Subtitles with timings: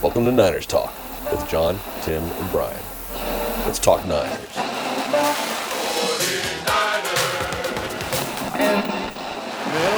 [0.00, 0.94] Welcome to Niners Talk
[1.32, 2.80] with John, Tim, and Brian.
[3.66, 4.30] Let's talk Niners.
[4.30, 4.46] Middle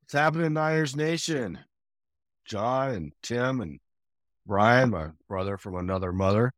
[0.00, 1.60] What's happening Niners Nation?
[2.52, 3.80] John and Tim and
[4.44, 6.52] Brian, my brother from another mother.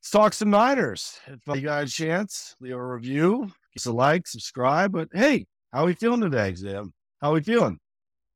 [0.00, 1.20] Let's talk some Niners.
[1.28, 4.90] If you got a chance, leave a review, give us a like, subscribe.
[4.90, 6.92] But hey, how are we feeling today, Zim?
[7.20, 7.78] How are we feeling?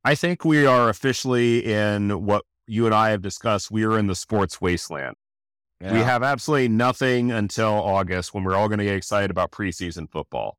[0.05, 3.73] I think we are officially in what you and I have discussed.
[3.73, 5.17] We are in the sports wasteland.
[5.81, 10.09] We have absolutely nothing until August when we're all going to get excited about preseason
[10.09, 10.57] football.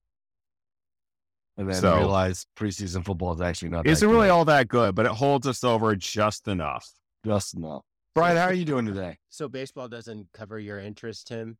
[1.57, 3.85] And then so- realize preseason football is actually not.
[3.85, 4.33] Isn't that really good.
[4.33, 6.89] all that good, but it holds us over just enough.
[7.25, 7.83] just enough.
[8.15, 9.17] Brian, how are you doing today?
[9.29, 11.57] So baseball doesn't cover your interest, Tim.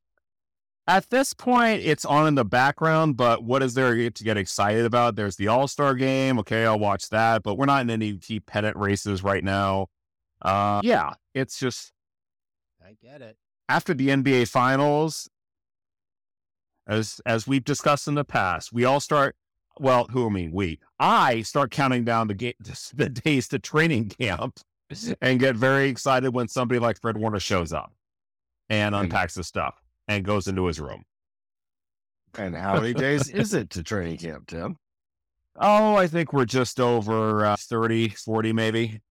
[0.85, 4.85] At this point, it's on in the background, but what is there to get excited
[4.85, 5.16] about?
[5.16, 6.38] There's the All Star game.
[6.39, 9.88] Okay, I'll watch that, but we're not in any key pennant races right now.
[10.41, 11.94] Uh, yeah, it's just
[12.85, 13.38] I get it.
[13.69, 15.30] after the NBA finals,
[16.85, 19.35] as as we've discussed in the past, we all start.
[19.79, 20.79] Well, who I mean we?
[20.99, 22.55] I start counting down the ga-
[22.93, 24.59] the days to training camp,
[25.21, 27.94] and get very excited when somebody like Fred Warner shows up
[28.69, 29.75] and unpacks his stuff
[30.07, 31.03] and goes into his room.
[32.35, 34.77] And how many days is it to training camp, Tim?
[35.55, 39.01] Oh, I think we're just over uh, 30, 40 maybe.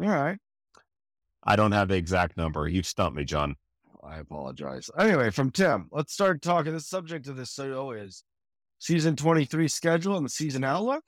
[0.00, 0.38] All right.
[1.42, 2.68] I don't have the exact number.
[2.68, 3.56] You stumped me, John.
[4.02, 4.90] I apologize.
[4.98, 6.72] Anyway, from Tim, let's start talking.
[6.72, 8.22] The subject of this show is
[8.84, 11.04] season 23 schedule and the season outlook.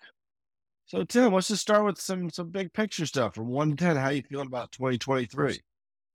[0.87, 3.97] So, Tim, let's just start with some some big picture stuff from 1 to 10.
[3.97, 5.61] How you feeling about 2023?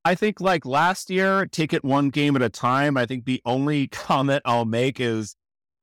[0.04, 2.96] I think like last year, take it one game at a time.
[2.96, 5.36] I think the only comment I'll make is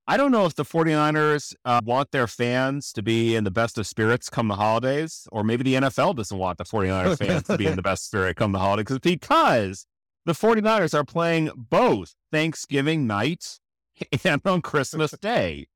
[0.06, 3.78] I don't know if the 49ers uh, want their fans to be in the best
[3.78, 7.57] of spirits come the holidays, or maybe the NFL doesn't want the 49ers fans to
[7.57, 9.85] be in the best spirit come the holidays because
[10.25, 13.59] the 49ers are playing both Thanksgiving night
[14.23, 15.67] and on Christmas Day.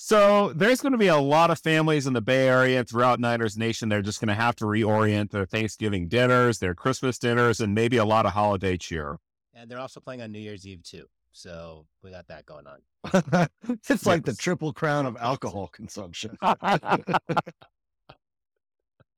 [0.00, 3.58] So there's going to be a lot of families in the Bay Area throughout Niners
[3.58, 3.88] Nation.
[3.88, 7.96] They're just going to have to reorient their Thanksgiving dinners, their Christmas dinners, and maybe
[7.96, 9.18] a lot of holiday cheer.
[9.54, 11.06] And they're also playing on New Year's Eve too.
[11.32, 12.78] So we got that going on.
[13.88, 16.38] it's like the triple crown of alcohol consumption.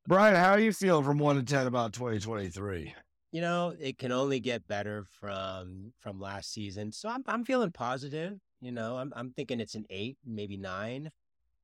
[0.08, 2.94] Brian, how are you feeling from 1 to 10 about 2023?
[3.32, 6.92] You know, it can only get better from from last season.
[6.92, 8.38] So I'm I'm feeling positive.
[8.60, 11.10] You know, I'm I'm thinking it's an eight, maybe nine.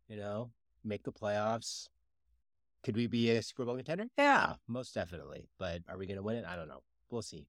[0.08, 0.50] You know,
[0.84, 1.88] make the playoffs.
[2.84, 4.06] Could we be a Super Bowl contender?
[4.16, 5.48] Yeah, most definitely.
[5.58, 6.44] But are we gonna win it?
[6.46, 6.82] I don't know.
[7.10, 7.48] We'll see.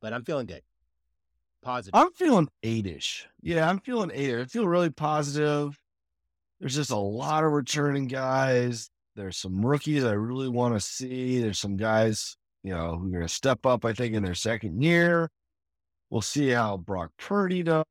[0.00, 0.62] But I'm feeling good.
[1.62, 1.98] Positive.
[1.98, 3.26] I'm feeling eight-ish.
[3.42, 4.38] Yeah, I'm feeling eight.
[4.38, 5.80] I feel really positive.
[6.60, 8.90] There's just a lot of returning guys.
[9.16, 11.40] There's some rookies I really want to see.
[11.40, 14.34] There's some guys, you know, who are going to step up, I think, in their
[14.34, 15.30] second year.
[16.10, 17.84] We'll see how Brock Purdy does,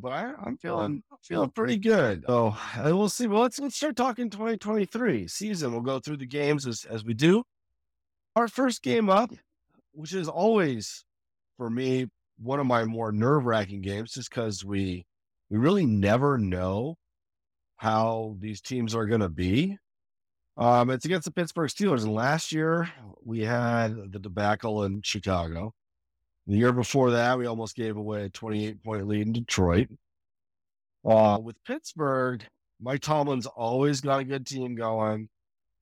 [0.00, 2.24] but I, I'm feeling feeling pretty good.
[2.26, 3.28] So we'll see.
[3.28, 5.70] Well, let's let's start talking 2023 season.
[5.70, 7.44] We'll go through the games as as we do.
[8.34, 9.30] Our first game up,
[9.92, 11.04] which is always
[11.56, 12.06] for me
[12.38, 15.06] one of my more nerve wracking games, just because we
[15.50, 16.96] we really never know
[17.76, 19.76] how these teams are going to be.
[20.56, 22.90] Um, it's against the Pittsburgh Steelers, and last year
[23.24, 25.74] we had the debacle in Chicago.
[26.46, 29.88] The year before that, we almost gave away a 28 point lead in Detroit.
[31.04, 32.44] Uh, with Pittsburgh,
[32.80, 35.28] Mike Tomlin's always got a good team going.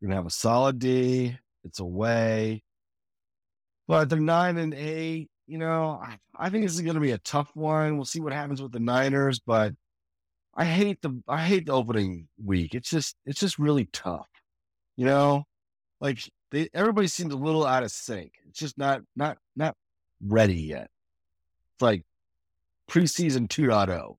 [0.01, 1.37] You're gonna have a solid D.
[1.62, 2.62] It's away,
[3.87, 5.31] but they're nine and eight.
[5.47, 7.97] You know, I, I think this is gonna be a tough one.
[7.97, 9.73] We'll see what happens with the Niners, but
[10.55, 12.75] I hate the I hate the opening week.
[12.75, 14.29] It's just it's just really tough.
[14.97, 15.44] You know,
[16.00, 16.19] like
[16.50, 18.32] they everybody seems a little out of sync.
[18.49, 19.76] It's just not not not
[20.20, 20.91] ready yet.
[21.75, 22.02] It's like
[22.88, 24.17] preseason oh.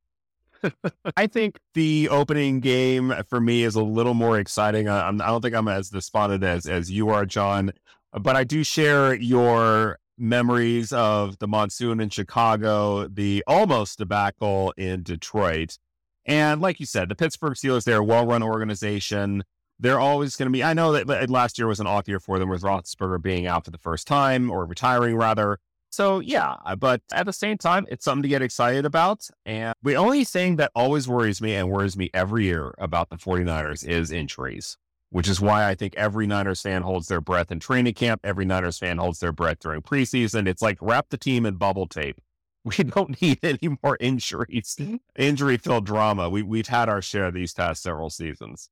[0.63, 0.71] 2.0.
[1.17, 4.87] I think the opening game for me is a little more exciting.
[4.87, 7.71] I, I'm, I don't think I'm as despondent as as you are, John,
[8.11, 15.03] but I do share your memories of the monsoon in Chicago, the almost debacle in
[15.03, 15.77] Detroit,
[16.25, 17.83] and like you said, the Pittsburgh Steelers.
[17.83, 19.43] They're a well-run organization.
[19.79, 20.63] They're always going to be.
[20.63, 23.65] I know that last year was an off year for them with Roethlisberger being out
[23.65, 25.59] for the first time or retiring rather.
[25.89, 29.27] So yeah, uh, but at the same time, it's something to get excited about.
[29.45, 33.17] And the only thing that always worries me and worries me every year about the
[33.17, 34.77] 49ers is injuries.
[35.09, 38.21] which is why I think every Niners fan holds their breath in training camp.
[38.23, 40.47] Every Niners fan holds their breath during preseason.
[40.47, 42.19] It's like wrap the team in bubble tape.
[42.65, 44.75] We don't need any more injuries,
[45.15, 46.31] injury filled drama.
[46.31, 48.69] We, we've had our share these past several seasons.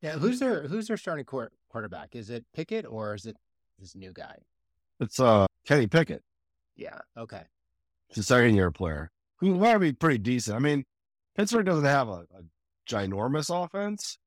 [0.00, 2.14] Yeah, who's their who's their starting quar- quarterback?
[2.14, 3.36] Is it Pickett or is it
[3.78, 4.36] this new guy?
[5.00, 6.22] It's uh Kenny Pickett.
[6.76, 6.98] Yeah.
[7.16, 7.42] Okay.
[8.08, 10.56] He's a second year player who might be pretty decent.
[10.56, 10.84] I mean,
[11.36, 12.42] Pittsburgh doesn't have a, a
[12.88, 14.18] ginormous offense,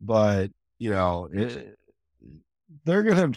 [0.00, 1.78] but you know it,
[2.84, 3.32] they're gonna.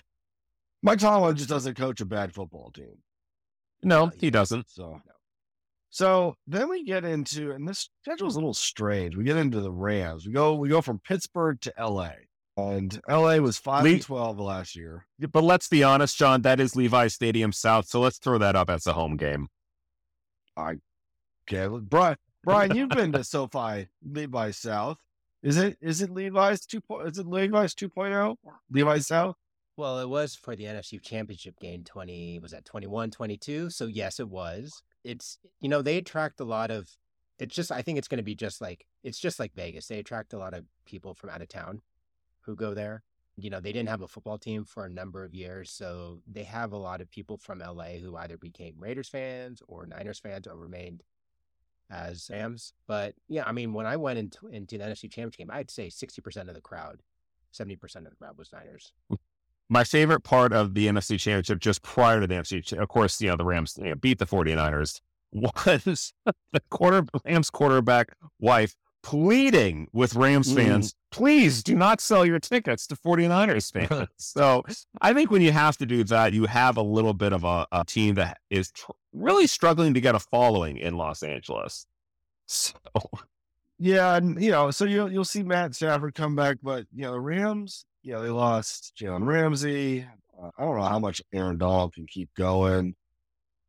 [0.81, 2.97] Mike Tomlin just doesn't coach a bad football team.
[3.83, 4.69] No, he doesn't.
[4.69, 4.99] So,
[5.91, 9.15] so then we get into, and this schedule's a little strange.
[9.15, 10.25] We get into the Rams.
[10.25, 12.13] We go, we go from Pittsburgh to L.A.
[12.57, 15.05] And LA was five Le- and twelve last year.
[15.19, 17.87] But let's be honest, John, that is Levi Stadium South.
[17.87, 19.47] So let's throw that up as a home game.
[20.57, 24.97] Okay, look, Brian, Brian, you've been to SoFi Levi South.
[25.43, 27.07] Is it is it Levi's two point?
[27.07, 28.35] Is it Levi's 2.0?
[28.69, 29.35] Levi South?
[29.77, 34.19] Well, it was for the NFC Championship game 20 was that 21 22, so yes
[34.19, 34.83] it was.
[35.03, 36.89] It's you know, they attract a lot of
[37.39, 39.87] it's just I think it's going to be just like it's just like Vegas.
[39.87, 41.81] They attract a lot of people from out of town
[42.41, 43.03] who go there.
[43.37, 46.43] You know, they didn't have a football team for a number of years, so they
[46.43, 50.45] have a lot of people from LA who either became Raiders fans or Niners fans
[50.47, 51.01] or remained
[51.89, 52.73] as Rams.
[52.87, 55.87] But yeah, I mean, when I went into into the NFC Championship game, I'd say
[55.87, 57.01] 60% of the crowd,
[57.53, 58.93] 70% of the crowd was Niners.
[59.71, 63.29] My favorite part of the NFC Championship just prior to the NFC, of course, you
[63.29, 64.99] know, the Rams you know, beat the 49ers,
[65.31, 70.55] was the quarter Rams quarterback wife pleading with Rams Mm.
[70.55, 74.09] fans, please do not sell your tickets to 49ers fans.
[74.17, 74.63] so
[75.01, 77.65] I think when you have to do that, you have a little bit of a,
[77.71, 81.87] a team that is tr- really struggling to get a following in Los Angeles.
[82.45, 82.73] So
[83.79, 87.13] Yeah, and you know, so you'll you'll see Matt Stafford come back, but you know,
[87.13, 90.05] the Rams, you know, they lost Jalen Ramsey.
[90.41, 92.95] Uh, I don't know how much Aaron Donald can keep going.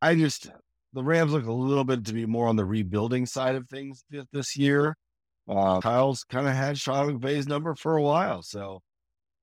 [0.01, 0.49] I just
[0.93, 4.03] the Rams look a little bit to be more on the rebuilding side of things
[4.09, 4.95] this, this year.
[5.47, 8.81] Uh, Kyle's kind of had Sean McVay's number for a while, so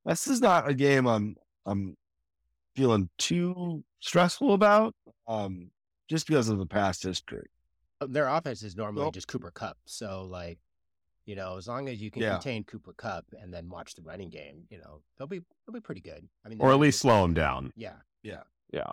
[0.05, 1.37] this is not a game I'm
[1.67, 1.97] I'm
[2.75, 4.95] feeling too stressful about,
[5.29, 5.71] um,
[6.09, 7.47] just because of the past history.
[8.01, 9.77] Their offense is normally Well- just Cooper Kupp.
[9.85, 10.59] So like,
[11.31, 12.33] you know, as long as you can Yeah.
[12.33, 15.81] contain Cooper Kupp and then watch the running game, you know, they'll be they'll be
[15.81, 16.29] pretty good.
[16.45, 17.73] I mean, or at least slow them down.
[17.77, 17.97] Yeah.
[18.23, 18.43] Yeah.
[18.73, 18.91] Yeah.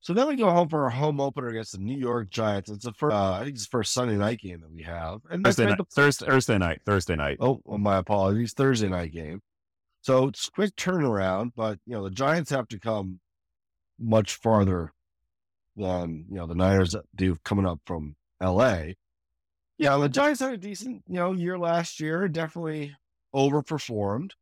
[0.00, 2.70] So then we go home for our home opener against the New York Giants.
[2.70, 5.20] It's the first, uh, I think it's the first Sunday night game that we have.
[5.28, 7.38] And Thursday night, the- Thursday, Thursday night, Thursday night.
[7.40, 9.42] oh, well, my apologies, Thursday night game.
[10.00, 13.18] So it's quick turnaround, but you know the Giants have to come
[13.98, 14.92] much farther
[15.76, 18.96] than you know the Niners do coming up from L.A.
[19.78, 22.28] Yeah, the Giants had a decent you know year last year.
[22.28, 22.96] Definitely
[23.34, 24.32] overperformed.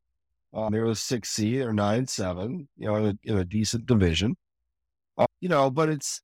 [0.55, 2.69] Um, they were six seed or nine seven.
[2.77, 4.37] You know, in a, in a decent division.
[5.19, 6.23] Uh, you know, but it's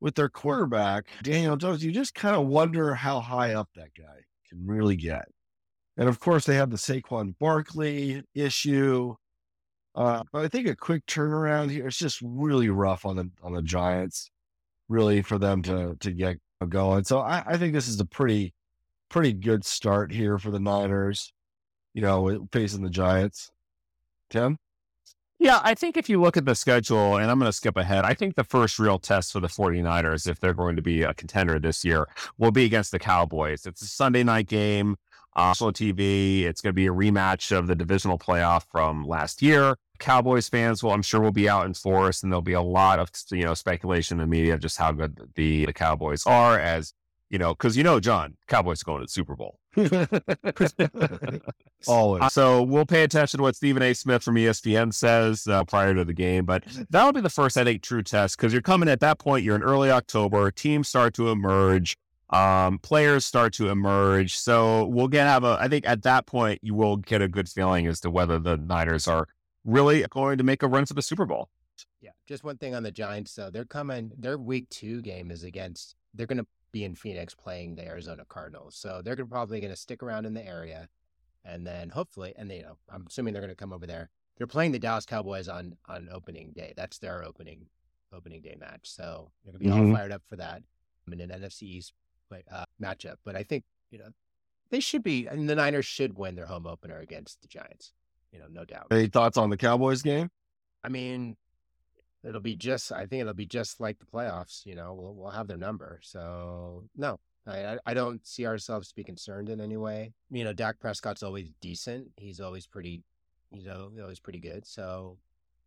[0.00, 1.82] with their quarterback Daniel Jones.
[1.82, 5.24] You just kind of wonder how high up that guy can really get.
[5.96, 9.14] And of course, they have the Saquon Barkley issue.
[9.94, 11.86] Uh, but I think a quick turnaround here.
[11.86, 14.30] It's just really rough on the on the Giants,
[14.88, 17.04] really for them to to get going.
[17.04, 18.54] So I, I think this is a pretty
[19.08, 21.32] pretty good start here for the Niners.
[21.92, 23.50] You know, facing the Giants.
[24.30, 24.58] Tim,
[25.38, 28.04] Yeah, I think if you look at the schedule, and I'm going to skip ahead,
[28.04, 31.14] I think the first real test for the 49ers, if they're going to be a
[31.14, 33.66] contender this year, will be against the Cowboys.
[33.66, 34.96] It's a Sunday night game,
[35.36, 36.44] uh, national TV.
[36.44, 39.76] It's going to be a rematch of the divisional playoff from last year.
[39.98, 42.98] Cowboys fans will, I'm sure, will be out in force, and there'll be a lot
[42.98, 46.58] of you know speculation in the media of just how good the, the Cowboys are.
[46.58, 46.92] As
[47.30, 49.58] you know, because you know, John, Cowboys are going to the Super Bowl.
[51.88, 52.22] always.
[52.22, 53.92] Uh, so we'll pay attention to what Stephen A.
[53.92, 57.64] Smith from ESPN says uh, prior to the game, but that'll be the first, I
[57.64, 59.44] think, true test because you're coming at that point.
[59.44, 60.50] You're in early October.
[60.50, 61.96] Teams start to emerge.
[62.30, 64.36] Um, players start to emerge.
[64.36, 65.56] So we'll get have a.
[65.60, 68.56] I think at that point you will get a good feeling as to whether the
[68.56, 69.28] Niners are
[69.64, 71.48] really going to make a run for the Super Bowl.
[72.00, 72.10] Yeah.
[72.26, 73.50] Just one thing on the Giants though.
[73.50, 77.84] They're coming their week two game is against they're gonna be in Phoenix playing the
[77.86, 78.76] Arizona Cardinals.
[78.76, 80.88] So they're gonna, probably gonna stick around in the area
[81.44, 84.10] and then hopefully and they, you know, I'm assuming they're gonna come over there.
[84.36, 86.72] They're playing the Dallas Cowboys on on opening day.
[86.76, 87.66] That's their opening
[88.12, 88.82] opening day match.
[88.90, 89.88] So they're gonna be Mhm.
[89.90, 90.62] all fired up for that
[91.10, 91.92] in an NFC East
[92.28, 93.16] play, uh, matchup.
[93.24, 94.10] But I think, you know,
[94.70, 97.92] they should be and the Niners should win their home opener against the Giants.
[98.34, 98.88] You know, no doubt.
[98.90, 100.28] Any thoughts on the Cowboys game?
[100.82, 101.36] I mean,
[102.24, 102.90] it'll be just.
[102.90, 104.66] I think it'll be just like the playoffs.
[104.66, 106.00] You know, we'll we'll have their number.
[106.02, 110.12] So no, I, I- I don't see ourselves to be concerned in any way.
[110.32, 112.08] You know, Dak Prescott's always decent.
[112.16, 113.02] He's always pretty,
[113.52, 114.66] you know, always pretty good.
[114.66, 115.16] So,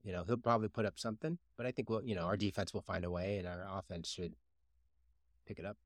[0.03, 1.37] you know, he'll probably put up something.
[1.55, 4.09] But I think we'll, you know, our defense will find a way, and our offense
[4.09, 4.33] should
[5.47, 5.77] pick it up.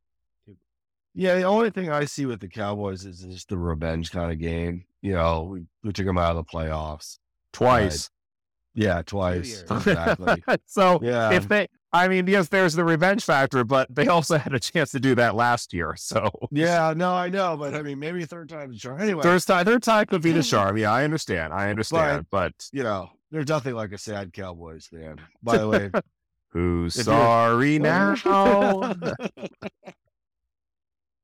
[1.13, 4.39] Yeah, the only thing I see with the Cowboys is just the revenge kind of
[4.39, 4.85] game.
[5.01, 7.17] You know, we, we took them out of the playoffs.
[7.51, 8.09] Twice.
[8.73, 9.63] Yeah, twice.
[9.69, 10.41] Exactly.
[10.65, 11.31] so Yeah.
[11.33, 14.91] if they, I mean, yes, there's the revenge factor, but they also had a chance
[14.91, 15.95] to do that last year.
[15.97, 19.01] So yeah, no, I know, but I mean, maybe third time's a charm.
[19.01, 20.77] Anyway, third time, third time could be the charm.
[20.77, 21.51] Yeah, I understand.
[21.53, 22.27] I understand.
[22.31, 25.17] But you know, there's nothing like a sad Cowboys fan.
[25.43, 25.91] By the way,
[26.49, 28.15] who's If sorry now?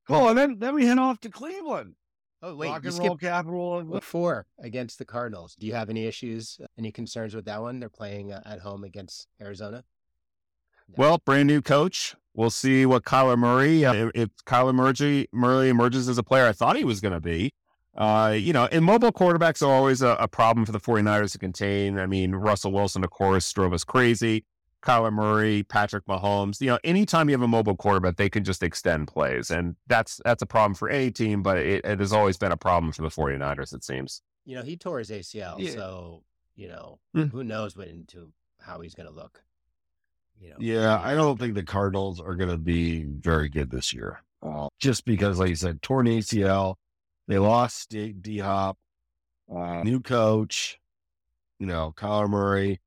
[0.08, 1.94] Oh, and then then we head off to Cleveland,
[2.42, 3.82] Oh wait, rock you and roll skipped capital.
[3.82, 5.56] week four against the Cardinals.
[5.58, 7.80] Do you have any issues, any concerns with that one?
[7.80, 9.84] They're playing uh, at home against Arizona.
[10.96, 12.14] Well, brand new coach.
[12.34, 16.46] We'll see what Kyler Murray, uh, if, if Kyler Murray, Murray emerges as a player
[16.46, 17.52] I thought he was going to be.
[17.96, 21.38] Uh, you know, and mobile quarterbacks are always a, a problem for the 49ers to
[21.38, 21.98] contain.
[21.98, 24.44] I mean, Russell Wilson, of course, drove us crazy.
[24.82, 26.60] Kyler Murray, Patrick Mahomes.
[26.60, 29.50] You know, anytime you have a mobile quarterback, they can just extend plays.
[29.50, 32.56] And that's that's a problem for any team, but it, it has always been a
[32.56, 34.22] problem for the 49ers, it seems.
[34.44, 35.72] You know, he tore his ACL, Yeah.
[35.72, 36.22] so
[36.56, 37.24] you know Hmm.
[37.24, 39.42] who knows what into how he's going to look.
[40.40, 43.92] You know, Yeah, I don't think the Cardinals are going to be very good this
[43.92, 44.22] year.
[44.40, 46.76] Uh, just because, like you said, torn ACL,
[47.26, 48.78] they lost D Hop,
[49.52, 50.78] uh, new coach,
[51.58, 52.80] you know, Kyler Murray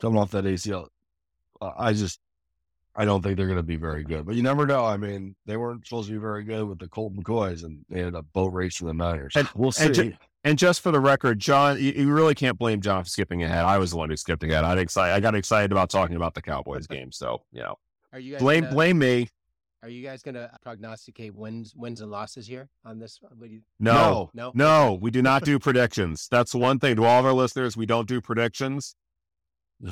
[0.00, 0.86] coming off that ACL.
[1.64, 2.18] Uh, I just,
[2.96, 4.24] I don't think they're going to be very good.
[4.26, 4.84] But you never know.
[4.84, 7.98] I mean, they weren't supposed to be very good with the Colt McCoys, and they
[8.00, 9.32] ended up boat racing the Niners.
[9.36, 9.84] And- we'll see.
[9.86, 10.12] and ju-
[10.44, 13.64] And just for the record, John, you, you really can't blame John for skipping ahead.
[13.64, 14.62] I was the one who skipped ahead.
[14.62, 15.14] I excited.
[15.14, 17.10] I got excited about talking about the Cowboys game.
[17.12, 17.76] So you know,
[18.12, 19.28] are you guys blame gonna, blame me.
[19.82, 23.18] Are you guys going to prognosticate wins wins and losses here on this?
[23.22, 26.28] What do you, No, no, no, we do not do predictions.
[26.30, 27.76] That's one thing to all of our listeners.
[27.76, 28.94] We don't do predictions.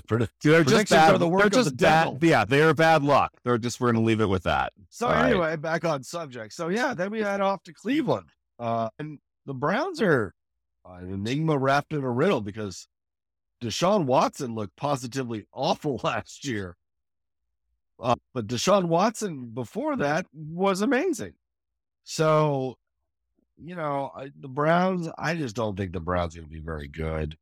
[0.07, 1.15] Pretty- They're just bad.
[1.15, 2.19] the they're of the just bad.
[2.23, 3.33] Yeah, they are bad luck.
[3.45, 3.81] They're just.
[3.81, 4.73] We're going to leave it with that.
[4.89, 5.31] So All right.
[5.31, 6.53] anyway, back on subject.
[6.55, 10.35] So yeah, then we head off to Cleveland, uh, and the Browns are
[10.89, 12.87] uh, an enigma wrapped in a riddle because
[13.63, 16.77] Deshaun Watson looked positively awful last year,
[18.01, 21.35] uh, but Deshaun Watson before that was amazing.
[22.05, 22.79] So,
[23.63, 25.09] you know, I, the Browns.
[25.19, 27.37] I just don't think the Browns are going to be very good.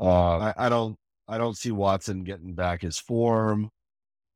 [0.00, 0.96] Uh, I, I don't.
[1.32, 3.70] I don't see Watson getting back his form.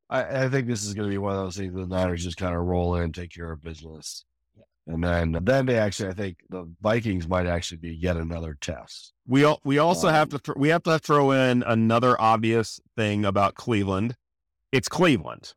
[0.09, 2.37] I, I think this is going to be one of those things the Niners just
[2.37, 4.25] kind of roll in, take care of business.
[4.87, 9.13] And then, then they actually, I think the Vikings might actually be yet another test.
[9.27, 13.25] We we also Um, have to th- we have to throw in another obvious thing
[13.25, 14.17] about Cleveland.
[14.73, 15.55] It's Cleveland.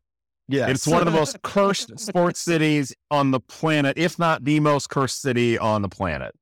[0.48, 4.58] Yeah, It's one of the most cursed sports cities on the planet, if not the
[4.60, 6.34] most cursed city on the planet.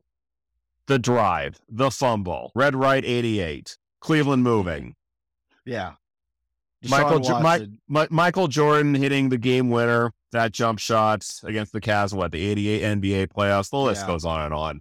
[0.86, 4.94] The drive, the fumble, red right 88, Cleveland moving,
[5.64, 5.94] yeah.
[6.88, 7.66] Michael Jo-
[8.10, 12.82] Michael Jordan hitting the game winner, that jump shot against the Cavs, what, the 88
[12.82, 13.70] NBA playoffs.
[13.70, 14.06] The list Yeah.
[14.06, 14.80] goes on and on.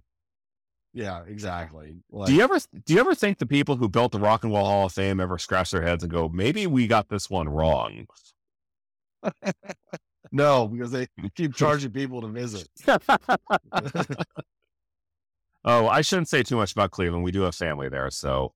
[0.92, 1.96] yeah, exactly.
[2.10, 4.52] Like, Do you ever do you ever think the people who built the Rock and
[4.52, 7.48] Roll Hall of Fame ever scratch their heads and go, maybe we got this one
[7.48, 8.06] wrong?
[10.30, 12.68] no, because they keep charging people to visit.
[15.64, 17.24] oh, I shouldn't say too much about Cleveland.
[17.24, 18.52] We do have family there, so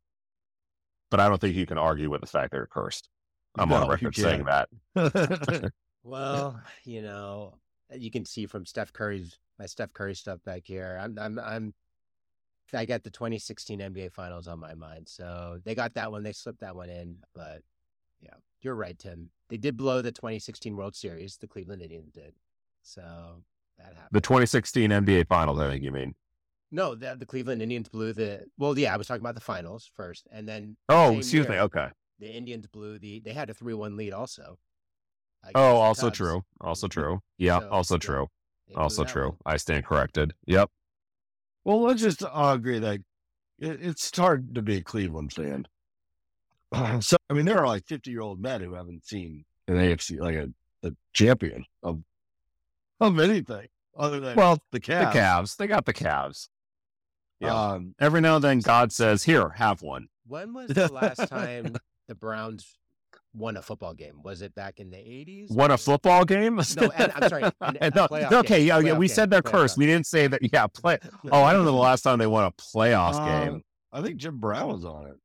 [1.13, 3.09] but I don't think you can argue with the fact they're cursed.
[3.57, 4.69] I'm No, on record saying that.
[6.05, 7.55] Well, you know,
[7.97, 10.99] you can see from Steph Curry's my Steph Curry stuff back here.
[11.01, 11.75] I'm I'm I'm
[12.75, 15.09] I got the 2016 NBA Finals on my mind.
[15.09, 16.23] So they got that one.
[16.23, 17.19] They slipped that one in.
[17.35, 17.63] But
[18.21, 19.29] yeah, you're right, Tim.
[19.49, 21.37] They did blow the 2016 World Series.
[21.37, 22.33] The Cleveland Indians did.
[22.83, 23.03] So
[23.79, 24.09] that happened.
[24.11, 26.15] the 2016 NBA Finals, I think you mean.
[26.73, 28.47] No, the, the Cleveland Indians blew the.
[28.59, 31.57] Well, yeah, I was talking about the finals first, and then Oh, Same excuse me.
[31.59, 31.89] Okay.
[32.19, 33.21] the Indians blew the.
[33.21, 34.59] They had a three-one lead also.
[35.55, 36.17] Oh, also Cubs.
[36.19, 36.45] true.
[36.61, 37.01] Also mm-hmm.
[37.01, 37.21] true.
[37.39, 38.29] Yeah, So, also yeah, true.
[38.75, 39.29] Also true.
[39.29, 39.37] one.
[39.45, 40.33] I stand corrected.
[40.47, 40.71] Yep.
[41.65, 43.01] well, let's just all agree that
[43.59, 45.67] it, it's hard to be a Cleveland fan.
[47.01, 50.19] so, I mean, there are like 50 year old men who haven't seen an AFC,
[50.21, 50.49] like a,
[50.87, 52.03] a champion of,
[53.01, 55.13] of anything other than Well, the Cavs.
[55.13, 55.43] the Cavs.
[55.43, 55.57] Cavs.
[55.57, 56.49] They got the Cavs.
[57.43, 57.55] Yeah.
[57.73, 60.09] Um, Every now and then God says, Here, have one.
[60.27, 61.77] When was the last time
[62.09, 62.67] the Browns
[63.35, 64.23] won a football game?
[64.23, 65.51] Was it back in the 80s?
[65.51, 66.57] Won a football game?
[66.77, 69.51] No, and- I'm sorry, an- no, okay, game, yeah, yeah, we game, said they're playoff
[69.53, 69.79] cursed.
[69.79, 70.41] We didn't say that.
[70.53, 70.99] Yeah, play.
[71.31, 73.63] Oh, I don't know the last time they won a playoff uh, game.
[73.93, 75.17] I think Jim Brown was on it.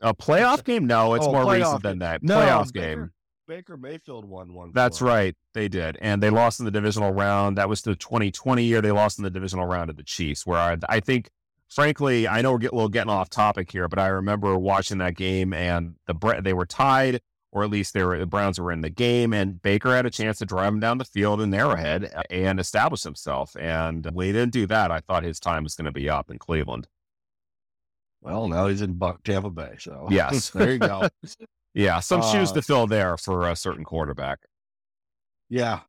[0.00, 0.86] A playoff game?
[0.86, 1.90] No, it's Oh, more recent game.
[1.90, 2.22] than that.
[2.22, 3.10] No, playoff they game.
[3.46, 4.72] Baker Mayfield won one.
[4.72, 5.36] That's right.
[5.54, 5.98] They did.
[6.00, 7.58] And they lost in the divisional round.
[7.58, 8.80] That was the 2020 year.
[8.80, 11.30] They lost in the divisional round of the Chiefs, where I, I think,
[11.68, 14.98] frankly, I know we're get, a little getting off topic here, but I remember watching
[14.98, 17.20] that game and the they were tied,
[17.50, 20.10] or at least they were, the Browns were in the game, and Baker had a
[20.10, 23.54] chance to drive him down the field in Arrowhead and establish himself.
[23.58, 26.30] And when he didn't do that, I thought his time was going to be up
[26.30, 26.88] in Cleveland.
[28.22, 29.74] Well, now he's in Tampa Bay.
[29.78, 30.50] So Yes.
[30.54, 31.08] there you go.
[31.74, 34.40] Yeah, some shoes Uh, to fill there for a certain quarterback.
[35.48, 35.80] Yeah.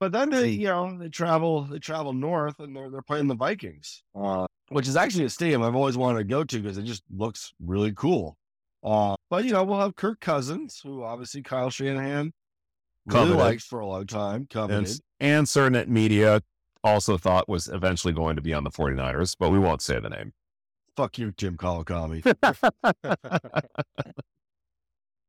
[0.00, 3.34] But then they, you know, they travel, they travel north and they're, they're playing the
[3.34, 6.82] Vikings, uh, which is actually a stadium I've always wanted to go to because it
[6.84, 8.36] just looks really cool.
[8.82, 12.32] Uh, but you know, we'll have Kirk Cousins, who obviously Kyle Shanahan
[13.06, 13.36] really Coveted.
[13.38, 14.34] likes for a long time.
[14.36, 15.00] And, Coveted.
[15.20, 16.42] and certain media
[16.82, 20.10] also thought was eventually going to be on the 49ers, but we won't say the
[20.10, 20.32] name.
[20.96, 22.22] Fuck you, Tim Kawakami.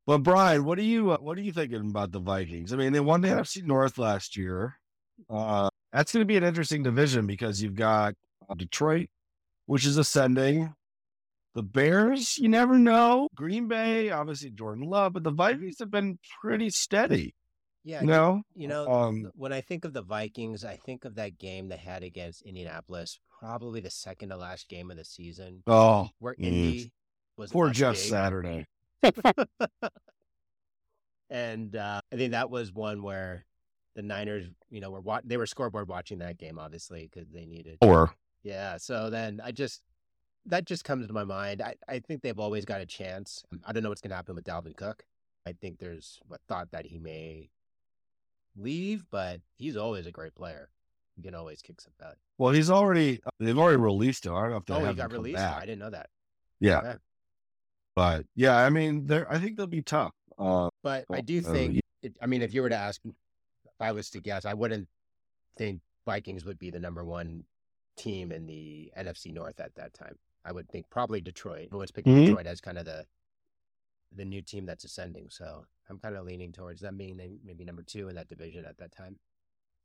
[0.06, 2.72] But Brian, what are you uh, what are you thinking about the Vikings?
[2.72, 4.78] I mean, they won the NFC North last year.
[5.28, 8.14] Uh, that's going to be an interesting division because you've got
[8.48, 9.08] uh, Detroit,
[9.66, 10.74] which is ascending.
[11.54, 13.28] The Bears, you never know.
[13.34, 17.34] Green Bay, obviously Jordan Love, but the Vikings have been pretty steady.
[17.82, 21.14] Yeah, You know, you know, um, when I think of the Vikings, I think of
[21.14, 25.62] that game they had against Indianapolis, probably the second to last game of the season,
[25.66, 26.44] oh, where Mm.
[26.44, 26.92] Indy
[27.36, 28.04] was poor Jeff big.
[28.04, 28.66] Saturday.
[31.30, 33.44] and uh, I think that was one where
[33.94, 37.46] the Niners, you know, were wa- they were scoreboard watching that game, obviously, because they
[37.46, 37.78] needed.
[37.80, 38.12] Or
[38.42, 38.76] Yeah.
[38.76, 39.82] So then I just
[40.46, 41.60] that just comes to my mind.
[41.62, 43.42] I, I think they've always got a chance.
[43.66, 45.04] I don't know what's going to happen with Dalvin Cook.
[45.46, 47.50] I think there's a thought that he may
[48.56, 50.70] leave, but he's always a great player.
[51.16, 52.16] You can always kick some butt.
[52.38, 54.34] Well, he's already they've already released him.
[54.34, 55.36] I don't know if they Oh, he got released.
[55.36, 55.56] back.
[55.62, 56.10] I didn't know that.
[56.60, 56.94] Yeah, Okay.
[57.96, 60.12] But yeah, I mean, they're I think they'll be tough.
[60.38, 63.00] Uh, But I Well, do uh, think, it, I mean, if you were to ask,
[63.04, 63.12] if
[63.80, 64.86] I was to guess, I wouldn't
[65.56, 67.44] think Vikings would be the number one
[67.96, 70.14] team in the NFC North at that time.
[70.44, 71.66] I would think probably Detroit.
[71.66, 72.26] Everyone's picking Mhm.
[72.26, 73.04] Detroit as kind of the
[74.12, 75.28] the new team that's ascending.
[75.30, 78.78] So I'm kind of leaning towards them being maybe number two in that division at
[78.78, 79.18] that time.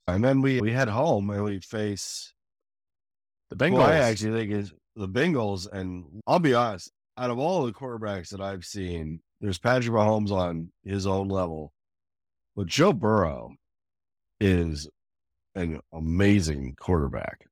[0.08, 2.34] and then we we head home and we face
[3.50, 3.80] the Bengals.
[3.80, 3.90] Bengals.
[3.90, 6.92] I actually think is the Bengals, and I'll be honest.
[7.18, 11.74] Out of all the quarterbacks that I've seen, there's Patrick Mahomes on his own level,
[12.56, 13.56] but Joe Burrow
[14.40, 14.88] is
[15.56, 17.46] an amazing quarterback,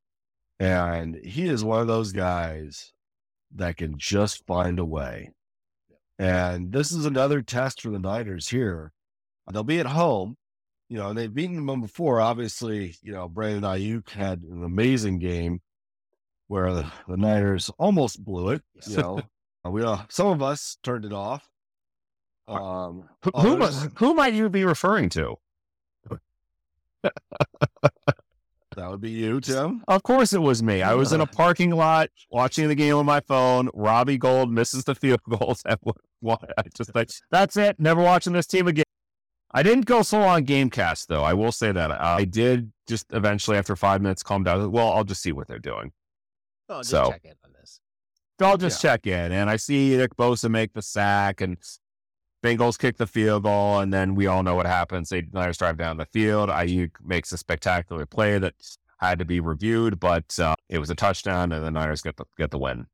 [0.60, 2.94] and he is one of those guys
[3.56, 5.32] that can just find a way.
[6.18, 8.92] And this is another test for the Niners here.
[9.52, 10.38] They'll be at home,
[10.90, 12.22] you know, and they've beaten them before.
[12.22, 15.62] Obviously, you know, Brandon Aiyuk had an amazing game
[16.48, 18.62] where the, the Niners almost blew it.
[18.86, 19.22] You know,
[19.66, 21.48] we uh, some of us turned it off.
[22.48, 25.36] Um, Who, who, mi- who might you be referring to?
[27.04, 29.84] that would be you, Tim.
[29.88, 30.82] Of course, it was me.
[30.82, 33.70] I was in a parking lot watching the game on my phone.
[33.74, 35.62] Robbie Gould misses the field goals.
[35.66, 37.80] And what- what- I just like that's it.
[37.80, 38.86] Never watching this team again.
[39.52, 41.24] I didn't go so on GameCast though.
[41.24, 44.72] I will say that Uh, I did just eventually after five minutes calm down.
[44.72, 45.92] Well, I'll just see what they're doing.
[46.68, 47.34] Oh, just So- check in
[48.40, 48.48] this.
[48.48, 51.58] I'll just check in, and I see Nick Bosa make the sack, and
[52.44, 55.10] Bengals kick the field goal, and then we all know what happens.
[55.10, 56.50] They Niners drive down the field.
[56.50, 58.56] Aiyuk makes a spectacular play that
[59.00, 62.26] had to be reviewed, but uh, it was a touchdown, and the Niners get the
[62.38, 62.88] get the win.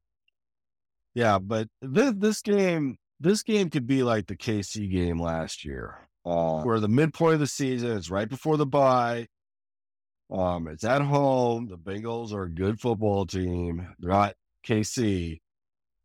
[1.13, 6.09] Yeah, but this this game this game could be like the KC game last year,
[6.25, 9.27] uh, where the midpoint of the season it's right before the bye.
[10.31, 11.67] Um, it's at home.
[11.67, 13.87] The Bengals are a good football team.
[13.99, 14.33] They're not
[14.65, 15.39] KC,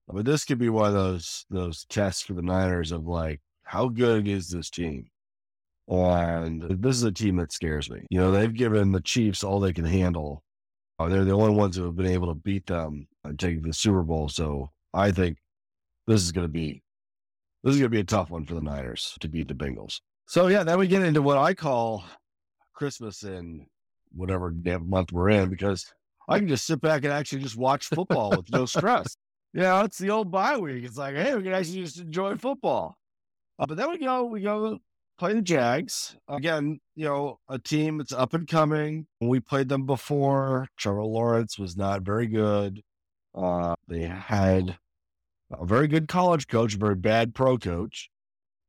[0.08, 3.88] but this could be one of those those tests for the Niners of like how
[3.88, 5.06] good is this team.
[5.88, 8.06] And this is a team that scares me.
[8.10, 10.44] You know, they've given the Chiefs all they can handle.
[10.98, 13.72] Uh, they're the only ones who have been able to beat them and take the
[13.72, 14.28] Super Bowl.
[14.28, 15.38] So I think
[16.06, 16.82] this is going to be
[17.62, 20.00] this is going to be a tough one for the Niners to beat the Bengals.
[20.26, 22.04] So yeah, then we get into what I call
[22.72, 23.66] Christmas in
[24.12, 25.92] whatever month we're in because
[26.30, 29.16] I can just sit back and actually just watch football with no stress.
[29.52, 30.84] Yeah, it's the old bye week.
[30.84, 32.96] It's like, hey, we can actually just enjoy football.
[33.58, 34.78] Uh, but then we go, we go
[35.18, 36.78] play the Jags again.
[36.94, 39.08] You know, a team that's up and coming.
[39.20, 40.68] We played them before.
[40.78, 42.80] Trevor Lawrence was not very good.
[43.34, 44.78] Uh, they had
[45.52, 48.08] a very good college coach, very bad pro coach.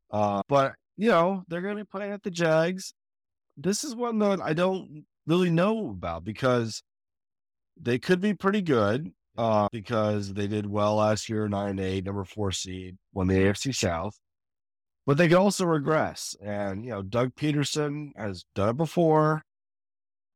[0.09, 2.93] Uh, but you know, they're going to be playing at the Jags.
[3.55, 6.81] This is one that I don't really know about because
[7.79, 9.11] they could be pretty good.
[9.37, 13.73] Uh, because they did well last year, nine eight, number four seed, won the AFC
[13.73, 14.19] South.
[15.07, 16.35] but they could also regress.
[16.43, 19.43] And, you know, Doug Pederson has done it before,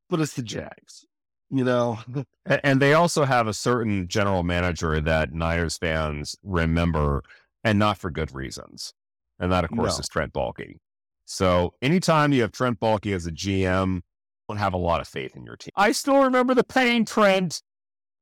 [0.10, 1.06] but it's the Jags,
[1.52, 2.00] you know?
[2.46, 7.22] And they also have a certain general manager that Niners fans remember,
[7.66, 8.94] and not for good reasons.
[9.40, 10.00] And that, of course, No.
[10.00, 10.78] is Trent Baalke.
[11.26, 14.02] So anytime you have Trent Baalke as a GM,
[14.48, 15.72] don't have a lot of faith in your team.
[15.76, 17.62] I still remember the pain, Trent.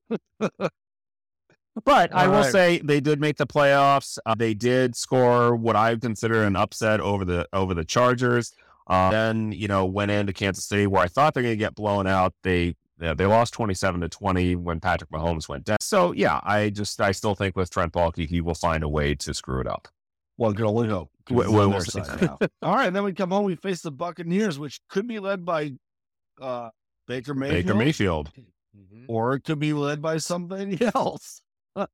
[0.39, 2.51] but I will right.
[2.51, 4.17] say they did make the playoffs.
[4.25, 8.53] Uh, they did score what I consider an upset over the over the Chargers.
[8.88, 11.75] Uh, then you know went into Kansas City where I thought they're going to get
[11.75, 12.33] blown out.
[12.43, 15.77] They they lost twenty seven to twenty when Patrick Mahomes went down.
[15.81, 19.15] So yeah, I just I still think with Trent Baalke he will find a way
[19.15, 19.88] to screw it up.
[20.36, 21.12] One can only hope.
[21.25, 22.47] 'cause Well, it's on we'll see.
[22.62, 22.91] All right.
[22.91, 23.45] Then we come home.
[23.45, 25.73] We face the Buccaneers, which could be led by
[26.41, 26.69] uh,
[27.08, 28.32] Baker Mayfield, Baker Mayfield.
[28.76, 29.06] Mhm.
[29.08, 31.41] or it could be led by somebody else.
[31.74, 31.89] what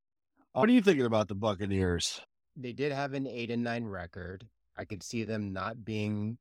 [0.56, 2.21] are you thinking about the Buccaneers?
[2.56, 4.47] They did have an eight and nine record.
[4.78, 6.38] I could see them not being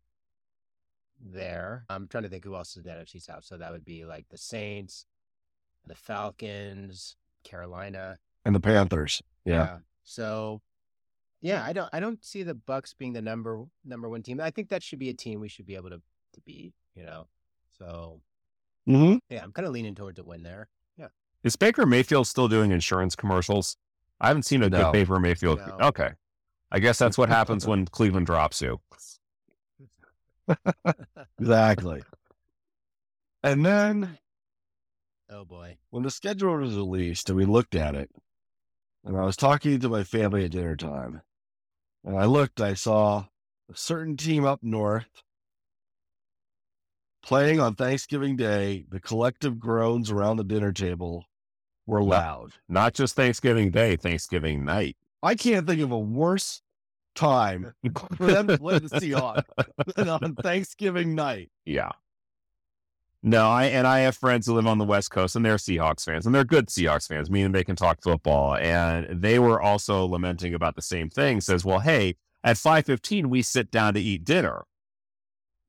[1.21, 1.85] there.
[1.89, 3.45] I'm trying to think who else is in the NFC South.
[3.45, 5.07] So that would be like the Saints,
[5.87, 8.17] the Falcons, Carolina.
[8.45, 9.21] And the Panthers.
[9.45, 9.79] Yeah.
[10.05, 10.61] So
[11.41, 14.41] yeah, I don't I don't see the Bucks being the number number one team.
[14.41, 16.01] I think that should be a team we should be able to
[16.35, 17.27] to beat, you know.
[17.79, 18.21] So
[18.89, 19.17] Mm-hmm.
[19.29, 20.69] yeah, I'm kind of leaning towards a win there.
[20.97, 21.09] Yeah.
[21.45, 23.77] Is Baker Mayfield still doing insurance commercials?
[24.21, 24.85] I haven't seen a No.
[24.85, 25.59] good Baker Mayfield.
[25.59, 25.77] No.
[25.89, 26.11] Okay,
[26.73, 28.81] I guess that's what happens when Cleveland drops you.
[31.39, 32.03] Exactly.
[33.43, 34.19] and then
[35.31, 35.77] Oh boy.
[35.91, 38.11] when the schedule was released and we looked at it,
[39.05, 41.21] and I was talking to my family at dinner time,
[42.05, 43.27] and I looked, I saw
[43.71, 45.07] a certain team up north
[47.29, 48.87] playing on Thanksgiving Day.
[48.89, 51.27] The collective groans around the dinner table
[51.87, 52.53] were loud.
[52.71, 54.97] Not just Thanksgiving Day, Thanksgiving night.
[55.23, 56.63] I can't think of a worse
[57.15, 57.75] time
[58.17, 59.45] for them to play the Seahawks
[59.95, 61.51] than on Thanksgiving night.
[61.67, 61.91] Yeah.
[63.23, 66.07] No, I and I have friends who live on the West Coast and they're Seahawks
[66.07, 68.55] fans and they're good Seahawks fans, meaning they can talk football.
[68.55, 71.43] And they were also lamenting about the same thing.
[71.43, 74.65] Says, well, hey, at 5:15 we sit down to eat dinner.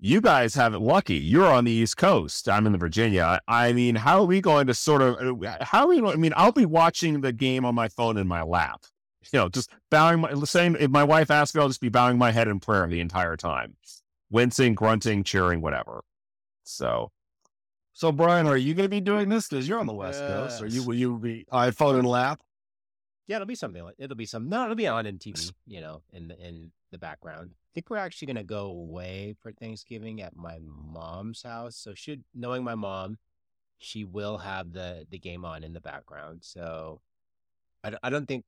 [0.01, 1.15] You guys have it lucky.
[1.15, 2.47] You're on the East Coast.
[2.47, 3.41] I'm in the Virginia.
[3.49, 6.31] I mean, how are we going to sort of uh, how are we I mean,
[6.37, 8.83] I'll be watching the game on my phone in my lap.
[9.33, 12.17] You know, just bowing my saying if my wife asks me, I'll just be bowing
[12.17, 13.75] my head in prayer the entire time.
[14.29, 16.03] Wincing, grunting, cheering, whatever.
[16.63, 17.11] So
[17.91, 20.61] So, Brian, are you going to be doing this because you're on the West Coast?
[20.61, 20.87] Or you Yes.
[20.87, 22.39] will you be iPhone and lap?
[23.29, 25.37] Yeah, it'll be something like it'll be some no, it'll be on in TV,
[25.67, 27.51] you know, in the in the background.
[27.53, 31.75] I think we're actually gonna go away for Thanksgiving at my mom's house.
[31.77, 33.19] So should knowing my mom,
[33.77, 36.39] she will have the the game on in the background.
[36.41, 37.01] So
[37.83, 38.45] I, don't- I don't think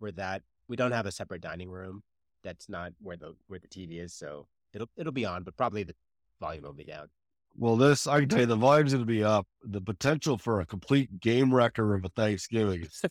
[0.00, 2.02] we're that we don't have a separate dining room.
[2.44, 4.12] That's not where the where the TV is.
[4.12, 5.94] So it'll it'll be on, but probably the
[6.40, 7.08] volume will be down.
[7.56, 9.46] Well, this I can tell you, the volume's going to be up.
[9.62, 13.02] The potential for a complete game wrecker of a Thanksgiving is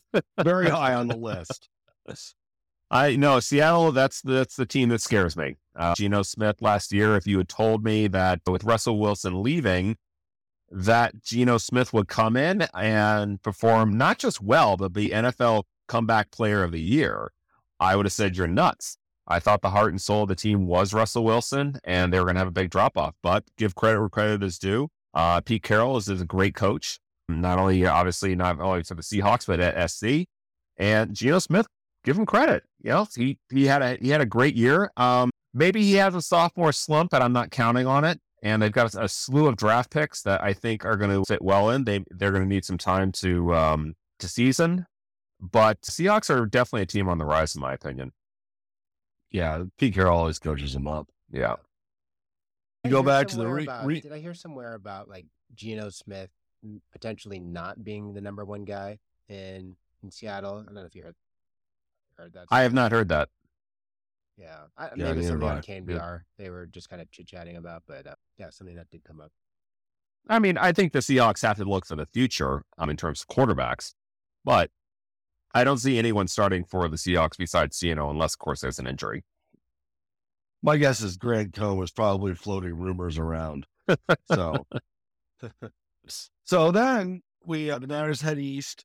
[0.42, 1.68] very high on the list.
[2.90, 3.92] I know Seattle.
[3.92, 5.56] That's the, that's the team that scares me.
[5.76, 7.16] Uh, Geno Smith last year.
[7.16, 9.96] If you had told me that with Russell Wilson leaving,
[10.70, 16.30] that Geno Smith would come in and perform not just well, but be NFL comeback
[16.30, 17.32] player of the year,
[17.78, 18.96] I would have said you're nuts.
[19.30, 22.24] I thought the heart and soul of the team was Russell Wilson, and they were
[22.24, 23.14] going to have a big drop off.
[23.22, 24.88] But give credit where credit is due.
[25.14, 29.02] Uh, Pete Carroll is, is a great coach, not only obviously not only to the
[29.02, 30.26] Seahawks, but at SC.
[30.76, 31.66] And Geno Smith
[32.04, 32.64] give him credit.
[32.82, 34.90] You know, he he had a he had a great year.
[34.96, 38.18] Um, maybe he has a sophomore slump, but I'm not counting on it.
[38.42, 41.24] And they've got a, a slew of draft picks that I think are going to
[41.24, 41.84] fit well in.
[41.84, 44.86] They they're going to need some time to um to season,
[45.40, 48.12] but Seahawks are definitely a team on the rise, in my opinion.
[49.30, 51.08] Yeah, Pete Carroll always coaches him up.
[51.30, 51.56] Yeah,
[52.84, 55.26] You go back to the somewhere re- about- re- did I hear somewhere about like
[55.54, 56.30] Geno Smith
[56.92, 60.58] potentially not being the number one guy in in Seattle?
[60.60, 61.16] I don't know if you heard
[62.18, 62.46] heard that.
[62.50, 63.28] I have not heard that.
[64.36, 65.60] Yeah, I, Yeah, maybe something have on I.
[65.60, 69.04] KNBR they were just kind of chit chatting about, but uh, yeah, something that did
[69.04, 69.30] come up.
[70.28, 73.22] I mean, I think the Seahawks have to look for the future um, in terms
[73.22, 73.94] of quarterbacks,
[74.44, 74.70] but
[75.54, 78.86] I don't see anyone starting for the Seahawks besides Ciano, unless, of course, there's an
[78.86, 79.24] injury.
[80.62, 83.66] My guess is Grant Cohn was probably floating rumors around.
[84.30, 84.66] So,
[86.44, 88.84] so then we uh, the Niners head east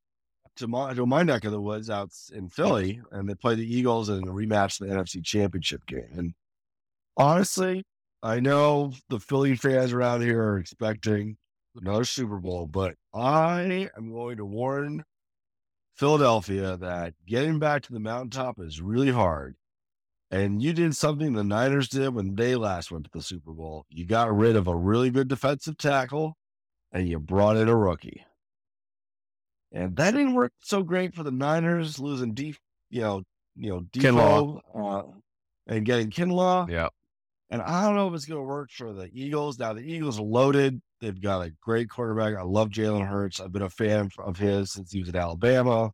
[0.56, 3.76] to my to my neck of the woods out in Philly, and they play the
[3.76, 6.10] Eagles in a rematch of the NFC Championship game.
[6.16, 6.34] And
[7.18, 7.84] honestly,
[8.24, 11.38] I know the Philly fans around here are expecting
[11.76, 15.04] another Super Bowl, but I am going to warn
[15.96, 19.56] Philadelphia that getting back to the mountaintop is really hard.
[20.30, 23.86] And you did something the Niners did when they last went to the Super Bowl.
[23.90, 26.36] You got rid of a really good defensive tackle
[26.92, 28.26] and you brought in a rookie.
[29.72, 32.58] And that didn't work so great for the Niners, losing deep,
[32.90, 33.24] you know,
[33.56, 35.04] you know, Defoe, uh,
[35.68, 36.70] and getting Kinlaw.
[36.70, 36.90] Yeah.
[37.50, 39.60] And I don't know if it's going to work for the Eagles.
[39.60, 40.82] Now the Eagles are loaded.
[41.06, 42.36] They've got a great quarterback.
[42.36, 43.40] I love Jalen Hurts.
[43.40, 45.92] I've been a fan of his since he was at Alabama.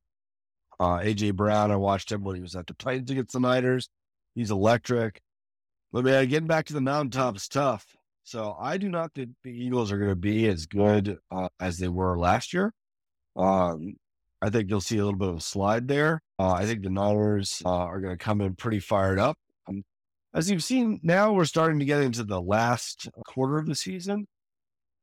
[0.80, 3.90] Uh, AJ Brown, I watched him when he was at the Titans against the Niners.
[4.36, 5.22] He's electric.
[5.92, 7.86] But man, getting back to the mountaintop is tough.
[8.24, 11.78] So I do not think the Eagles are going to be as good uh, as
[11.78, 12.72] they were last year.
[13.36, 13.96] Um,
[14.42, 16.22] I think you'll see a little bit of a slide there.
[16.40, 19.38] Uh, I think the Niners uh, are going to come in pretty fired up.
[19.68, 19.84] Um,
[20.34, 24.28] as you've seen, now we're starting to get into the last quarter of the season.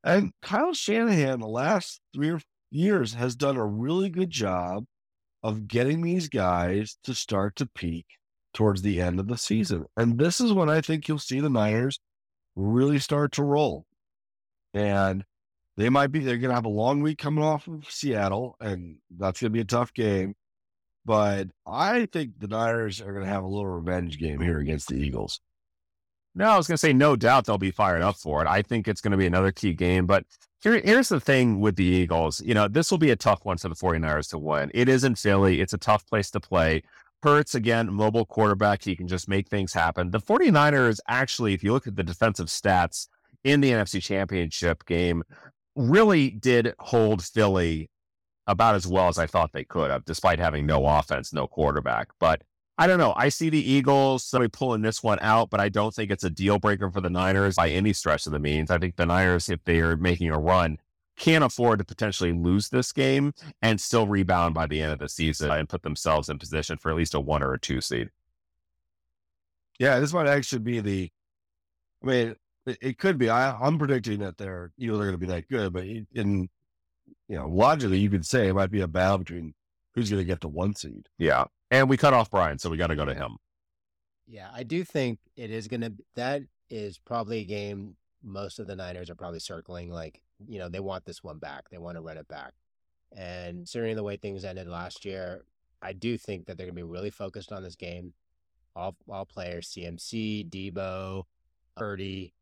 [0.04, 2.38] And Kyle Shanahan, the last three
[2.70, 4.84] years, has done a really good job
[5.42, 8.06] of getting these guys to start to peak
[8.54, 9.86] towards the end of the season.
[9.96, 12.00] And this is when I think you'll see the Niners
[12.56, 13.86] really start to roll.
[14.74, 15.24] And
[15.76, 18.96] they might be, they're going to have a long week coming off of Seattle, and
[19.16, 20.34] that's going to be a tough game.
[21.04, 24.88] But I think the Niners are going to have a little revenge game here against
[24.88, 25.40] the Eagles.
[26.38, 28.46] No, I was going to say, no doubt they'll be fired up for it.
[28.46, 30.06] I think it's going to be another key game.
[30.06, 30.24] But
[30.62, 32.40] here, here's the thing with the Eagles.
[32.40, 34.70] You know, this will be a tough one for the 49ers to win.
[34.72, 35.60] It is in Philly.
[35.60, 36.84] It's a tough place to play.
[37.24, 38.84] Hurts, again, mobile quarterback.
[38.84, 40.12] He can just make things happen.
[40.12, 43.08] The 49ers, actually, if you look at the defensive stats
[43.42, 45.24] in the NFC Championship game,
[45.74, 47.90] really did hold Philly
[48.46, 52.10] about as well as I thought they could have, despite having no offense, no quarterback.
[52.20, 52.42] But
[52.80, 53.12] I don't know.
[53.16, 56.30] I see the Eagles somebody pulling this one out, but I don't think it's a
[56.30, 58.70] deal breaker for the Niners by any stretch of the means.
[58.70, 60.78] I think the Niners, if they are making a run,
[61.16, 65.08] can't afford to potentially lose this game and still rebound by the end of the
[65.08, 68.10] season and put themselves in position for at least a one or a two seed.
[69.80, 71.10] Yeah, this might actually be the.
[72.04, 72.36] I mean,
[72.66, 73.28] it, could be.
[73.28, 76.48] I, I'm predicting that they're you know they're going to be that good, but in
[77.28, 79.54] you know logically you could say it might be a battle between
[79.98, 81.08] who's going to get the one seed.
[81.18, 83.36] Yeah, and we cut off Brian, so we got to go to him.
[84.26, 85.92] Yeah, I do think it is going to.
[86.14, 89.90] That is probably a game most of the Niners are probably circling.
[89.90, 91.68] Like you know they want this one back.
[91.70, 92.52] They want to run it back.
[93.16, 95.44] And considering the way things ended last year,
[95.80, 98.12] I do think that they're going to be really focused on this game.
[98.76, 101.24] All all players, CMC, Deebo,
[101.76, 102.34] Purdy,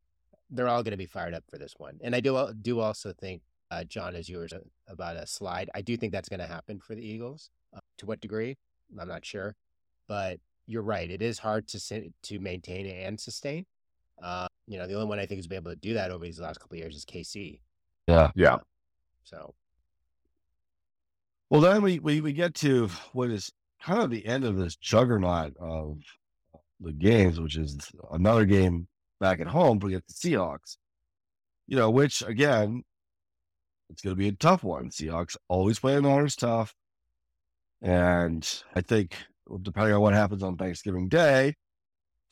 [0.51, 1.99] they're all going to be fired up for this one.
[2.03, 4.49] And I do do also think, uh, John, as you were
[4.89, 7.51] about a slide, I do think that's going to happen for the Eagles.
[7.75, 8.57] Uh, to what degree,
[8.99, 9.55] I'm not sure,
[10.09, 11.11] but you're right.
[11.11, 13.67] It is hard to to maintain and sustain.
[14.23, 16.25] Uh, you know, the only one I think has been able to do that over
[16.25, 17.61] these last couple of years is KC.
[18.07, 18.59] Yeah, yeah.
[19.25, 19.55] So,
[21.51, 23.51] well, then we, we we get to what is
[23.83, 25.99] kind of the end of this juggernaut of
[26.81, 27.79] the games, which is
[28.13, 28.87] another game
[29.21, 30.77] back at home we get the Seahawks.
[31.67, 32.85] You know, which again,
[33.91, 34.91] it's going to be a tough one.
[34.91, 36.75] Seahawks always play the Niners tough,
[37.83, 39.17] and I think
[39.63, 41.55] depending on what happens on Thanksgiving Day,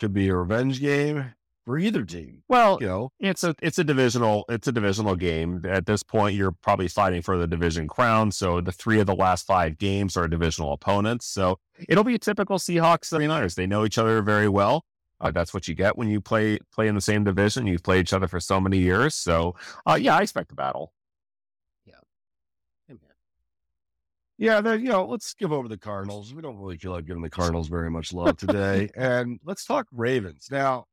[0.01, 1.33] could be a revenge game
[1.65, 2.43] for either team.
[2.49, 5.63] Well, you know, it's a it's a divisional it's a divisional game.
[5.65, 8.33] At this point, you're probably fighting for the division crown.
[8.33, 11.27] So the three of the last five games are divisional opponents.
[11.27, 13.55] So it'll be a typical Seahawks 49ers.
[13.55, 14.85] They know each other very well.
[15.21, 17.67] Uh, that's what you get when you play play in the same division.
[17.67, 19.15] You've played each other for so many years.
[19.15, 19.55] So
[19.87, 20.93] uh, yeah, I expect a battle.
[21.87, 21.95] Yeah.
[24.45, 26.35] Yeah, then you know, let's give over the Cardinals.
[26.35, 28.91] We don't really feel like giving the Cardinals very much love today.
[28.95, 30.49] and let's talk Ravens.
[30.51, 30.85] Now,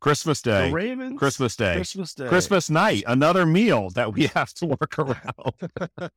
[0.00, 0.68] Christmas Day.
[0.68, 1.18] The Ravens.
[1.18, 1.74] Christmas Day.
[1.74, 2.26] Christmas Day.
[2.28, 3.04] Christmas night.
[3.06, 5.52] Another meal that we have to work around.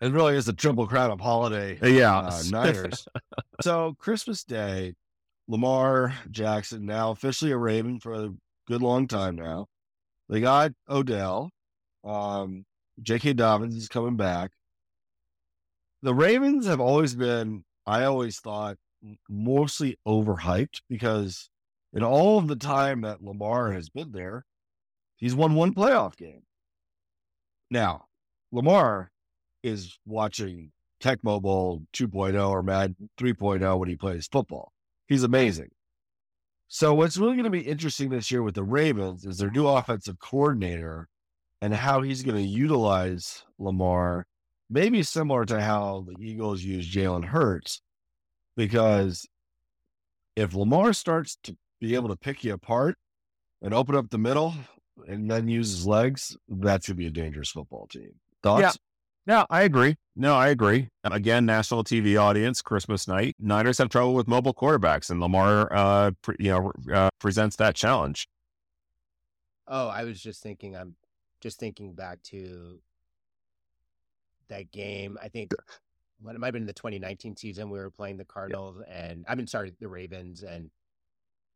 [0.00, 1.78] it really is a triple crown of holiday.
[1.80, 2.30] Yeah.
[2.52, 2.90] Uh,
[3.60, 4.94] so Christmas Day,
[5.46, 8.34] Lamar Jackson now officially a Raven for a
[8.66, 9.68] good long time now.
[10.28, 11.50] They got Odell.
[12.02, 12.64] Um,
[13.00, 13.34] J.K.
[13.34, 14.50] Dobbins is coming back.
[16.04, 18.76] The Ravens have always been, I always thought,
[19.26, 21.48] mostly overhyped because
[21.94, 24.44] in all of the time that Lamar has been there,
[25.16, 26.42] he's won one playoff game.
[27.70, 28.04] Now,
[28.52, 29.12] Lamar
[29.62, 34.74] is watching Tecmo Bowl 2.0 or Mad 3.0 when he plays football.
[35.08, 35.70] He's amazing.
[36.68, 39.66] So, what's really going to be interesting this year with the Ravens is their new
[39.66, 41.08] offensive coordinator
[41.62, 44.26] and how he's going to utilize Lamar,
[44.74, 47.80] maybe similar to how the Eagles use Jalen Hurts.
[48.56, 49.26] Because
[50.36, 52.96] if Lamar starts to be able to pick you apart
[53.62, 54.52] and open up the middle
[55.08, 58.10] and then use his legs, that's going to be a dangerous football team.
[58.42, 58.62] Thoughts?
[58.62, 58.72] Yeah.
[59.26, 59.96] Yeah, I agree.
[60.14, 60.88] No, I agree.
[61.02, 63.34] Again, national TV audience, Christmas night.
[63.40, 67.74] Niners have trouble with mobile quarterbacks, and Lamar, uh, pre- you know, uh, presents that
[67.74, 68.28] challenge.
[69.66, 70.76] Oh, I was just thinking.
[70.76, 70.96] I'm
[71.40, 72.80] just thinking back to
[74.48, 75.18] that game.
[75.22, 75.52] I think
[76.20, 77.70] what it might have been the 2019 season.
[77.70, 80.70] We were playing the Cardinals, and I mean, sorry, the Ravens, and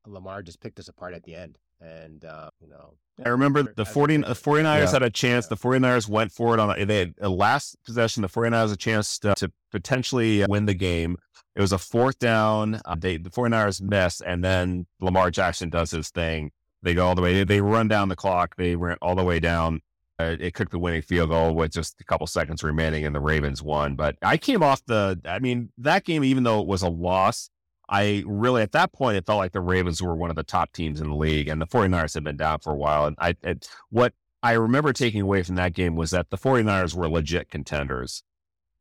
[0.06, 1.58] Lamar just picked us apart at the end.
[1.80, 4.90] And uh, you know, I remember the 40, the 49ers Yeah.
[4.90, 5.46] had a chance.
[5.46, 8.22] The 49ers went for it on a, they had a last possession.
[8.22, 11.16] The 49ers had a chance to, to potentially win the game.
[11.54, 12.80] It was a fourth down.
[12.84, 16.50] Uh, they, the 49ers missed, and then Lamar Jackson does his thing.
[16.82, 17.44] They go all the way.
[17.44, 18.54] They run down the clock.
[18.56, 19.80] They went all the way down.
[20.20, 23.20] Uh, it took the winning field goal with just a couple seconds remaining, and the
[23.20, 23.94] Ravens won.
[23.94, 25.20] But I came off the.
[25.24, 27.50] I mean, that game, even though it was a loss,
[27.88, 30.72] I really at that point it felt like the Ravens were one of the top
[30.72, 33.06] teams in the league, and the 49ers had been down for a while.
[33.06, 36.94] And I, it, what I remember taking away from that game was that the 49ers
[36.94, 38.22] were legit contenders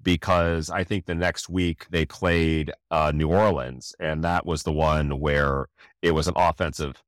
[0.01, 4.73] because I think the next week they played uh, New Orleans, and that was the
[4.73, 5.67] one where
[6.01, 7.01] it was an offensive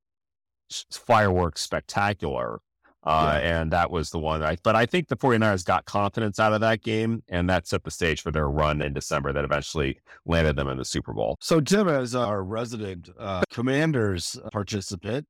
[0.92, 2.60] fireworks spectacular.
[3.04, 6.54] Uh, And that was the one I, but I think the 49ers got confidence out
[6.54, 10.00] of that game, and that set the stage for their run in December that eventually
[10.26, 11.38] landed them in the Super Bowl.
[11.42, 15.26] So, Tim, as our resident uh, Commanders participant,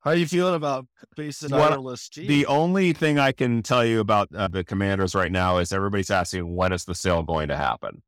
[0.00, 1.50] how are you feeling about facing
[2.08, 2.26] team?
[2.26, 6.10] The only thing I can tell you about uh, the Commanders right now is everybody's
[6.10, 8.02] asking when is the sale going to happen.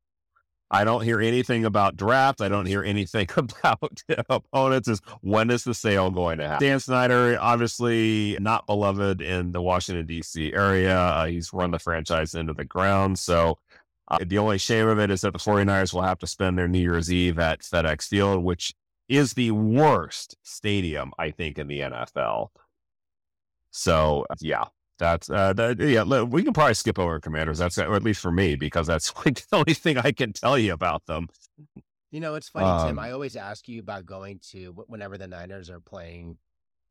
[0.71, 2.41] I don't hear anything about draft.
[2.41, 4.89] I don't hear anything about opponents.
[4.89, 6.67] Is when is the sale going to happen?
[6.67, 10.53] Dan Snyder, obviously not beloved in the Washington D.C.
[10.53, 10.99] area.
[10.99, 13.19] Uh, he's run the franchise into the ground.
[13.19, 13.59] So
[14.09, 16.69] uh, the only shame of it is that the 49ers will have to spend their
[16.69, 18.75] New Year's Eve at FedEx Field, which
[19.09, 22.49] is the worst stadium I think in the NFL.
[23.71, 24.65] So yeah,
[24.99, 26.23] that's uh, that, yeah.
[26.23, 27.59] We can probably skip over Commanders.
[27.59, 30.59] That's or at least for me because that's like the only thing I can tell
[30.59, 31.29] you about them.
[32.11, 32.99] You know, it's funny, Tim.
[32.99, 36.39] Um, I always ask you about going to whenever the Niners are playing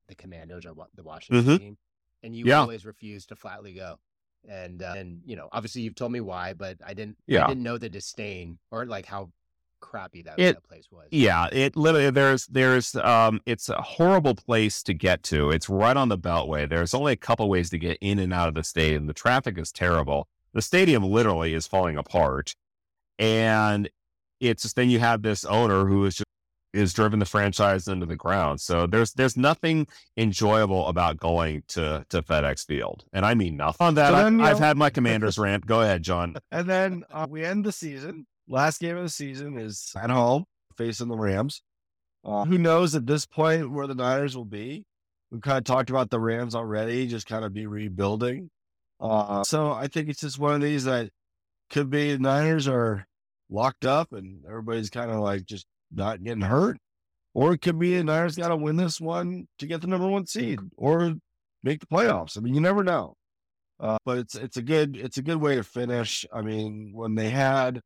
[0.07, 1.57] the Commanders or the Washington Mhm.
[1.57, 1.77] team,
[2.21, 2.59] and you Yeah.
[2.61, 3.99] always refuse to flatly go.
[4.47, 7.17] And uh, and you know, obviously, you've told me why, but I didn't.
[7.25, 7.45] Yeah.
[7.45, 9.31] I didn't know the disdain or like how
[9.79, 11.07] crappy that, It- that place was.
[11.11, 15.51] Yeah, it literally there's there's um it's a horrible place to get to.
[15.51, 16.67] It's right on the Beltway.
[16.69, 19.07] There's only a couple ways to get in and out of the stadium.
[19.07, 20.27] The traffic is terrible.
[20.53, 22.55] The stadium literally is falling apart,
[23.19, 23.89] and
[24.39, 26.25] it's just then you have this owner who is just
[26.73, 28.59] is driven the franchise into the ground.
[28.59, 33.87] So there's there's nothing enjoyable about going to to FedEx Field, and I mean nothing.
[33.87, 35.65] On that, So I've, then, you I've know- had my Commanders rant.
[35.65, 36.35] Go ahead, John.
[36.51, 38.27] And then uh, we end the season.
[38.47, 40.45] Last game of the season is at home
[40.77, 41.61] facing the Rams.
[42.23, 44.83] Uh, who knows at this point where the Niners will be?
[45.31, 48.49] We've kind of talked about the Rams already, just kind of be rebuilding.
[48.99, 51.09] Uh, so I think it's just one of these that
[51.69, 53.05] could be the Niners are
[53.49, 56.77] locked up and everybody's kind of like just not getting hurt.
[57.33, 60.07] Or it could be the Niners got to win this one to get the number
[60.07, 61.15] one seed or
[61.63, 62.37] make the playoffs.
[62.37, 63.15] I mean, you never know.
[63.77, 66.25] Uh, but it's it's a good it's a good way to finish.
[66.33, 67.81] I mean, when they had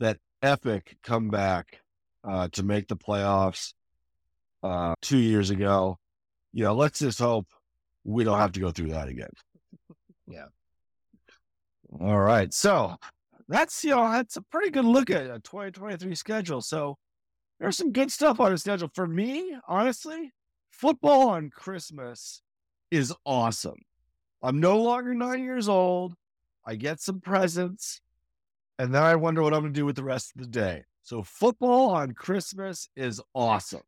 [0.00, 1.80] that epic comeback
[2.24, 3.72] uh, to make the playoffs
[4.62, 5.98] uh, two years ago,
[6.52, 7.46] you know, let's just hope
[8.04, 9.30] we don't have to go through that again.
[10.28, 10.46] Yeah.
[12.00, 12.96] All right, so
[13.48, 16.60] that's you know that's a pretty good look at a 2023 schedule.
[16.60, 16.96] So
[17.60, 19.56] there's some good stuff on the schedule for me.
[19.68, 20.32] Honestly,
[20.70, 22.42] football on Christmas
[22.90, 23.78] is awesome.
[24.42, 26.14] I'm no longer nine years old.
[26.66, 28.00] I get some presents,
[28.78, 30.84] and then I wonder what I'm going to do with the rest of the day.
[31.02, 33.82] So football on Christmas is awesome.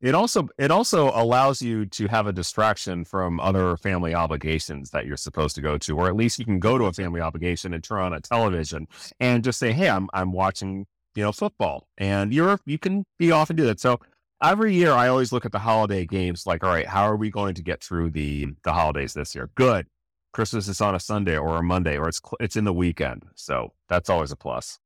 [0.00, 5.06] It also it also allows you to have a distraction from other family obligations that
[5.06, 7.74] you're supposed to go to, or at least you can go to a family obligation
[7.74, 8.88] and turn on a television
[9.20, 13.30] and just say, "Hey, I'm I'm watching you know football," and you're you can be
[13.30, 13.78] off and do that.
[13.78, 14.00] So
[14.42, 17.30] every year, I always look at the holiday games like, all right, how are we
[17.30, 19.50] going to get through the the holidays this year?
[19.54, 19.86] Good.
[20.32, 23.72] Christmas is on a Sunday or a Monday, or it's it's in the weekend, so
[23.88, 24.78] that's always a plus.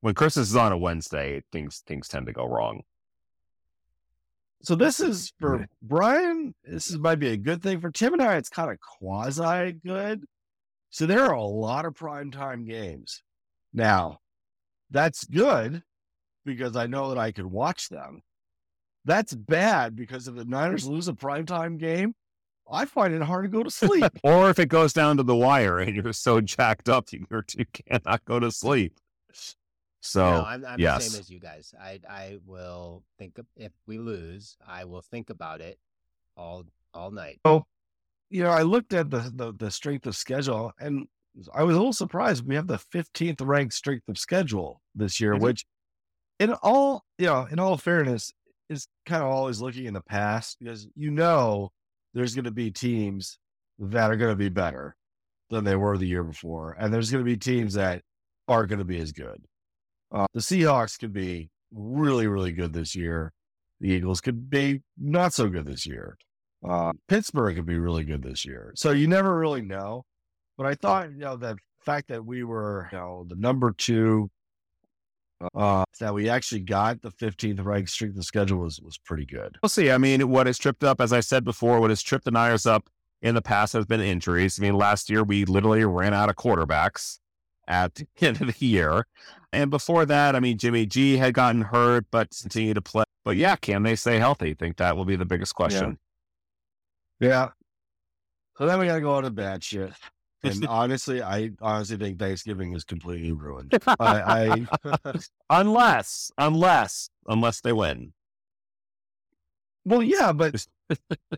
[0.00, 2.82] When Christmas is on a Wednesday, things things tend to go wrong.
[4.62, 6.54] So this is for Brian.
[6.64, 8.36] This is, might be a good thing for Tim and I.
[8.36, 10.24] It's kind of quasi good.
[10.90, 13.22] So there are a lot of primetime games.
[13.74, 14.20] Now,
[14.90, 15.82] that's good
[16.44, 18.22] because I know that I can watch them.
[19.04, 22.14] That's bad because if the Niners lose a primetime game,
[22.70, 24.04] I find it hard to go to sleep.
[24.22, 27.64] or if it goes down to the wire and you're so jacked up you, you
[27.72, 28.98] cannot go to sleep.
[30.00, 31.74] So no, I'm, I'm the same as you guys.
[31.80, 35.78] I I will think of, if we lose, I will think about it
[36.36, 36.64] all
[36.94, 37.40] all night.
[37.44, 37.64] Oh,
[38.30, 41.08] you know, I looked at the, the the strength of schedule, and
[41.52, 42.46] I was a little surprised.
[42.46, 45.66] We have the 15th ranked strength of schedule this year, which,
[46.38, 48.32] in all you know, in all fairness,
[48.68, 51.72] is kind of always looking in the past because you know
[52.16, 53.38] there's going to be teams
[53.78, 54.96] that are going to be better
[55.50, 58.00] than they were the year before, and there's going to be teams that
[58.48, 59.44] aren't going to be as good.
[60.10, 63.34] Uh, the Seahawks could be really, really good this year.
[63.80, 66.16] The Eagles could be not so good this year.
[66.66, 68.72] Uh, Pittsburgh could be really good this year.
[68.76, 70.04] So you never really know.
[70.56, 74.30] But I thought, you know, the fact that we were, you know, the number two,
[75.54, 79.58] uh, that we actually got the 15th ranked strength of schedule was was pretty good.
[79.62, 79.90] We'll see.
[79.90, 82.66] I mean, what has tripped up, as I said before, what has tripped the Niners
[82.66, 82.88] up
[83.22, 84.58] in the past has been injuries.
[84.58, 87.18] I mean, last year we literally ran out of quarterbacks
[87.66, 89.06] at the end of the year.
[89.52, 93.04] And before that, I mean, Jimmy G had gotten hurt, but continued to play.
[93.24, 94.50] But yeah, can they stay healthy?
[94.50, 95.98] I think that will be the biggest question.
[97.18, 97.50] Yeah.
[98.58, 99.92] So then we got to go on to bad shit.
[100.42, 103.78] And honestly, I honestly think Thanksgiving is completely ruined.
[103.86, 105.12] I, I
[105.50, 108.12] unless, unless, unless they win.
[109.84, 110.66] well, yeah, but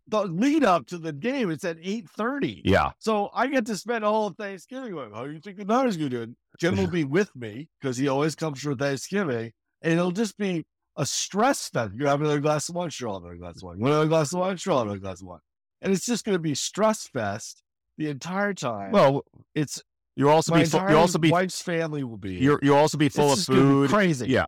[0.06, 2.62] the lead up to the game, it's at 8:30.
[2.64, 2.90] Yeah.
[2.98, 5.96] So I get to spend all of Thanksgiving going, how do you think the Niners
[5.96, 6.34] going to do?
[6.58, 9.52] Jim will be with me because he always comes for Thanksgiving.
[9.80, 10.64] And it'll just be
[10.96, 11.92] a stress fest.
[11.96, 13.76] You have another glass of wine, sure, another glass of wine.
[13.80, 15.40] Another glass of wine, sure, another glass of wine.
[15.80, 17.62] And it's just going to be stress fest
[17.98, 18.92] the entire time.
[18.92, 19.24] Well,
[19.54, 19.82] it's
[20.16, 22.36] you also my be full, entire you also be wife's family will be.
[22.36, 23.90] you're you also be full It's of just gonna be food.
[23.90, 24.26] crazy.
[24.28, 24.46] Yeah.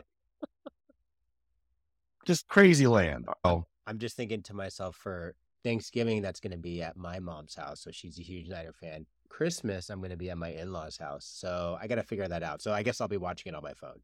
[2.26, 3.26] just crazy land.
[3.28, 7.20] Uh, oh, I'm just thinking to myself for Thanksgiving, that's going to be at my
[7.20, 7.82] mom's house.
[7.82, 9.06] So she's a huge Niner fan.
[9.30, 11.26] Christmas, I'm going to be at my in law's house.
[11.26, 12.62] So I got to figure that out.
[12.62, 14.00] So I guess I'll be watching it on my phone,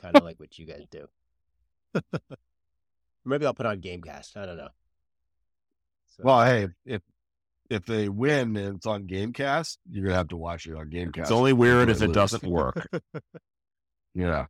[0.00, 1.08] kind of like what you guys do.
[3.24, 4.36] Maybe I'll put on Gamecast.
[4.36, 4.68] I don't know.
[6.16, 7.02] So, well, hey, if
[7.72, 11.18] if they win and it's on Gamecast, you're gonna have to watch it on Gamecast.
[11.18, 12.14] It's only weird if it lose.
[12.14, 12.88] doesn't work.
[14.14, 14.46] Yeah.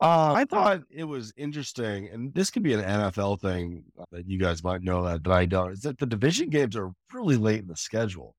[0.00, 4.28] Uh, I thought it was interesting, and this could be an NFL thing uh, that
[4.28, 5.72] you guys might know that, that I don't.
[5.72, 8.34] Is that the division games are really late in the schedule.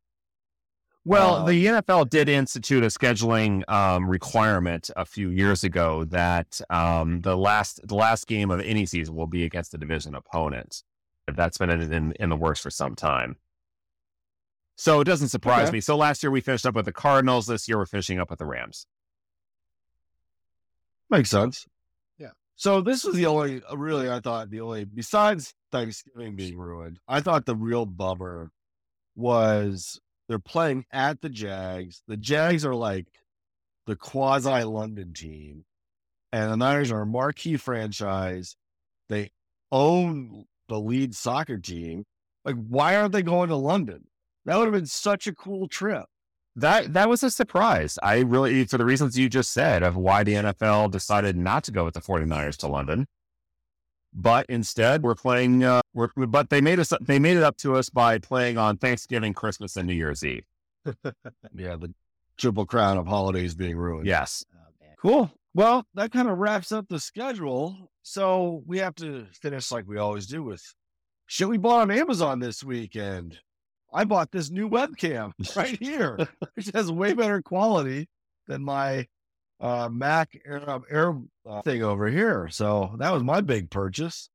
[1.06, 6.60] Well, Uh, the NFL did institute a scheduling um, requirement a few years ago that
[6.72, 10.82] um, the last the last game of any season will be against a division opponent.
[11.32, 13.38] That's been in, in, in the works for some time.
[14.76, 15.78] So it doesn't surprise Okay.
[15.78, 15.82] me.
[15.82, 17.48] So last year we finished up with the Cardinals.
[17.48, 18.88] This year we're finishing up with the Rams.
[21.10, 21.66] Makes sense.
[22.18, 22.32] Yeah.
[22.56, 27.00] So this was the only, uh, really, I thought the only, besides Thanksgiving being ruined,
[27.08, 28.52] I thought the real bummer
[29.16, 32.02] was they're playing at the Jags.
[32.08, 33.06] The Jags are like
[33.86, 35.64] the quasi London team,
[36.34, 38.58] and the Niners are a marquee franchise.
[39.10, 39.30] They
[39.72, 42.06] own the lead soccer team.
[42.44, 44.08] Like, why aren't they going to London?
[44.46, 46.06] That would have been such a cool trip.
[46.56, 48.00] That that was a surprise.
[48.02, 51.72] I really, for the reasons you just said of why the NFL decided not to
[51.72, 53.08] go with the 49ers to London,
[54.14, 55.64] but instead we're playing.
[55.64, 56.94] Uh, we're, but they made us.
[57.02, 60.46] They made it up to us by playing on Thanksgiving, Christmas, and New Year's Eve.
[61.54, 61.94] Yeah, the
[62.38, 64.08] triple crown of holidays being ruined.
[64.08, 64.44] Yes.
[64.54, 64.86] oh.
[65.02, 65.32] Cool.
[65.54, 67.90] Well, that kind of wraps up the schedule.
[68.04, 70.62] So we have to finish like we always do with
[71.28, 73.40] shit we bought on Amazon this weekend.
[73.96, 78.10] I bought this new webcam right here, which has way better quality
[78.46, 79.08] than my
[79.62, 81.18] uh, Mac Air, Air
[81.50, 82.50] uh, thing over here.
[82.50, 84.30] So that was my big purchase.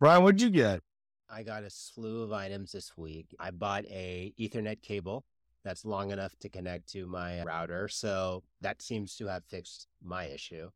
[0.00, 0.80] Brian, what'd you get?
[1.28, 3.36] I got a slew of items this week.
[3.38, 5.26] I bought a Ethernet cable
[5.64, 10.24] that's long enough to connect to my router, so that seems to have fixed my
[10.24, 10.70] issue.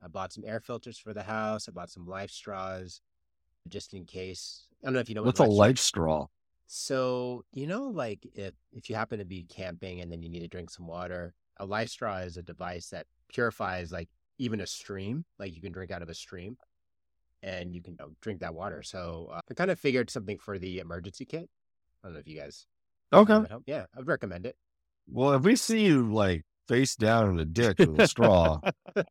[0.00, 1.68] I bought some air filters for the house.
[1.68, 3.00] I bought some life straws
[3.68, 4.66] just in case.
[4.80, 6.26] I don't know if you know what What's a life straw- life straw?
[6.70, 10.40] So, you know, like if if you happen to be camping and then you need
[10.40, 14.66] to drink some water, a life straw is a device that purifies like even a
[14.66, 16.58] stream, like you can drink out of a stream
[17.42, 18.82] and you can you know, drink that water.
[18.82, 21.48] So uh, I kind of figured something for the emergency kit.
[22.04, 22.66] I don't know if you guys.
[23.14, 23.32] Okay.
[23.32, 23.62] that would help.
[23.66, 24.54] Yeah, I would recommend it.
[25.10, 28.60] Well, if we see you like face down in a ditch with a straw,
[28.94, 29.04] I'm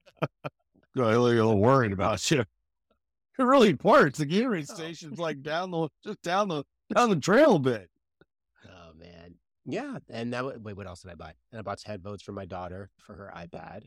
[0.95, 2.41] a little worried about you.
[2.41, 4.19] It really works.
[4.19, 4.75] The Gatorade Oh.
[4.75, 7.89] station's like down the just down the down the trail a bit.
[8.65, 9.35] Oh man,
[9.65, 9.97] yeah.
[10.09, 11.33] And that wa- wait, what else did I buy?
[11.51, 13.83] And I bought headphones for my daughter for her iPad.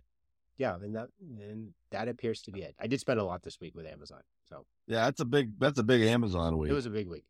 [0.58, 1.08] Yeah, and that
[1.40, 2.74] and that appears to be it.
[2.78, 5.78] I did spend a lot this week with Amazon, so Yeah, that's a big that's
[5.78, 6.70] a big Amazon week.
[6.70, 7.24] it was a big week.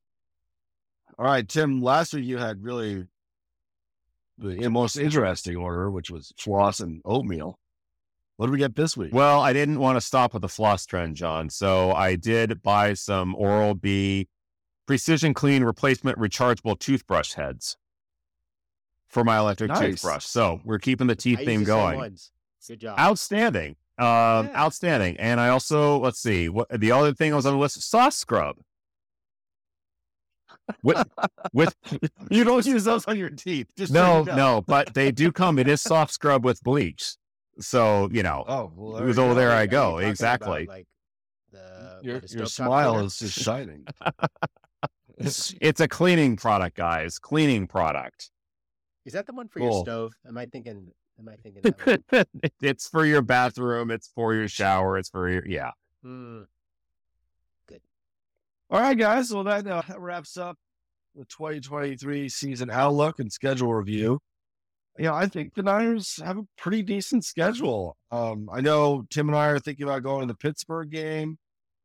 [1.18, 1.80] All right, Tim.
[1.82, 3.06] Last week you had really
[4.38, 7.58] the most interesting order, which was floss and oatmeal.
[8.36, 9.12] What do we get this week?
[9.12, 11.50] Well, I didn't want to stop with the floss trend, John.
[11.50, 14.28] So I did buy some Oral B
[14.94, 17.76] Precision Clean Replacement Rechargeable Toothbrush Heads
[19.06, 19.78] for my electric Nice.
[19.78, 20.24] toothbrush.
[20.24, 22.16] So we're keeping the I teeth used theme the going.
[22.66, 22.98] Good job.
[22.98, 23.76] Outstanding.
[23.98, 24.06] Um,
[24.48, 24.50] Yeah.
[24.56, 25.16] outstanding.
[25.18, 28.16] And I also let's see what the other thing I was on the list: soft
[28.16, 28.56] scrub.
[30.82, 31.06] With
[31.52, 31.76] with
[32.30, 33.68] you don't use those on your teeth.
[33.76, 34.54] Just no so you know.
[34.56, 35.60] no, but they do come.
[35.60, 37.14] It is soft scrub with bleach.
[37.60, 39.40] So you know, Oh, well, it was you over go.
[39.40, 39.52] there.
[39.52, 40.64] I go exactly.
[40.64, 40.86] About, like
[41.50, 43.06] the Your, your smile cleaner?
[43.06, 43.84] is just shining.
[45.18, 47.18] it's a cleaning product, guys.
[47.18, 48.30] Cleaning product.
[49.04, 49.70] Is that the one for Cool.
[49.70, 50.12] your stove?
[50.26, 50.92] Am I thinking?
[51.18, 51.62] Am I thinking?
[51.62, 52.28] That
[52.62, 53.90] it's for your bathroom.
[53.90, 54.98] It's for your shower.
[54.98, 55.70] It's for your yeah.
[56.02, 56.42] Hmm.
[58.72, 59.34] All right, guys.
[59.34, 60.56] Well, that, uh, that wraps up
[61.16, 64.20] the 2023 season outlook and schedule review.
[65.00, 67.96] Yeah, I think the Niners have a pretty decent schedule.
[68.10, 71.38] Um, I know Tim and I are thinking about going to the Pittsburgh game,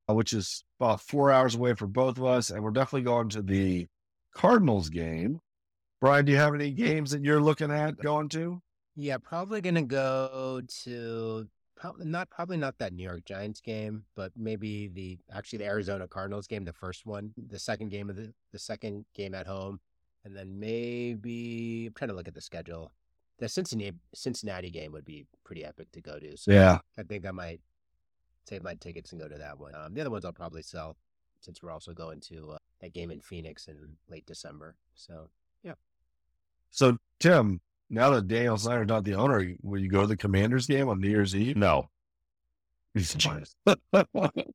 [0.10, 3.30] uh, which is about four hours away for both of us, and we're definitely going
[3.30, 3.88] to the
[4.34, 5.40] Cardinals game.
[6.02, 8.62] Brian, do you have any games that you're looking at going to?
[8.98, 11.48] Yeah, probably gonna go to
[11.78, 16.06] probably not probably not that New York Giants game, but maybe the actually the Arizona
[16.06, 19.80] Cardinals game, the first one, the second game of the the second game at home,
[20.26, 22.92] and then maybe I'm trying to look at the schedule.
[23.38, 26.38] The Cincinnati Cincinnati game would be pretty epic to go to.
[26.38, 26.80] So Yeah.
[26.98, 27.62] I think I might
[28.46, 29.74] save my tickets and go to that one.
[29.76, 30.96] Um, the other ones I'll probably sell
[31.42, 33.78] since we're also going to uh, that game in Phoenix in
[34.10, 34.76] late December.
[34.94, 35.30] So
[35.64, 35.74] yeah.
[36.72, 40.68] So, Tim, now that Daniel Snyder's not the owner, will you go to the Commanders
[40.68, 41.56] game on New Year's Eve?
[41.56, 41.90] No.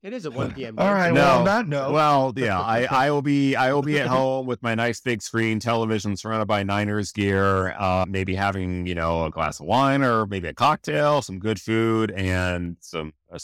[0.03, 0.75] it is a 1 p.m.
[0.79, 1.09] All right.
[1.09, 1.21] game, right.
[1.21, 1.39] so- Well, No.
[1.41, 4.63] on that note, Well, yeah, I, I will be I will be at home with
[4.63, 9.31] my nice big screen television surrounded by Niners gear, uh, maybe having you know a
[9.31, 13.39] glass of wine or maybe a cocktail, some good food, and some uh,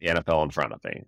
[0.00, 1.04] the NFL in front of me.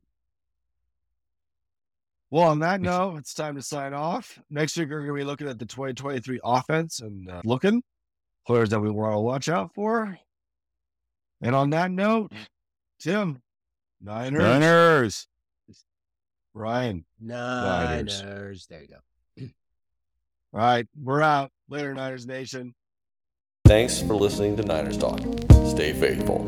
[2.31, 4.41] Well, on that note, it's time to sign off.
[4.51, 7.83] Next week, we're going to be looking at the 2023 offense and uh, looking
[8.47, 10.19] players that we want to watch out for.
[11.41, 12.33] And on that note,
[13.01, 13.43] Tim,
[14.01, 15.27] Niners, Niners.
[16.55, 17.05] Ryan.
[17.21, 18.23] Niners.
[18.23, 18.67] Niners.
[18.69, 19.47] There you go.
[20.53, 21.51] All right, we're out.
[21.69, 22.75] Later, Niners Nation.
[23.67, 25.21] Thanks for listening to Niners Talk.
[25.67, 26.45] Stay faithful.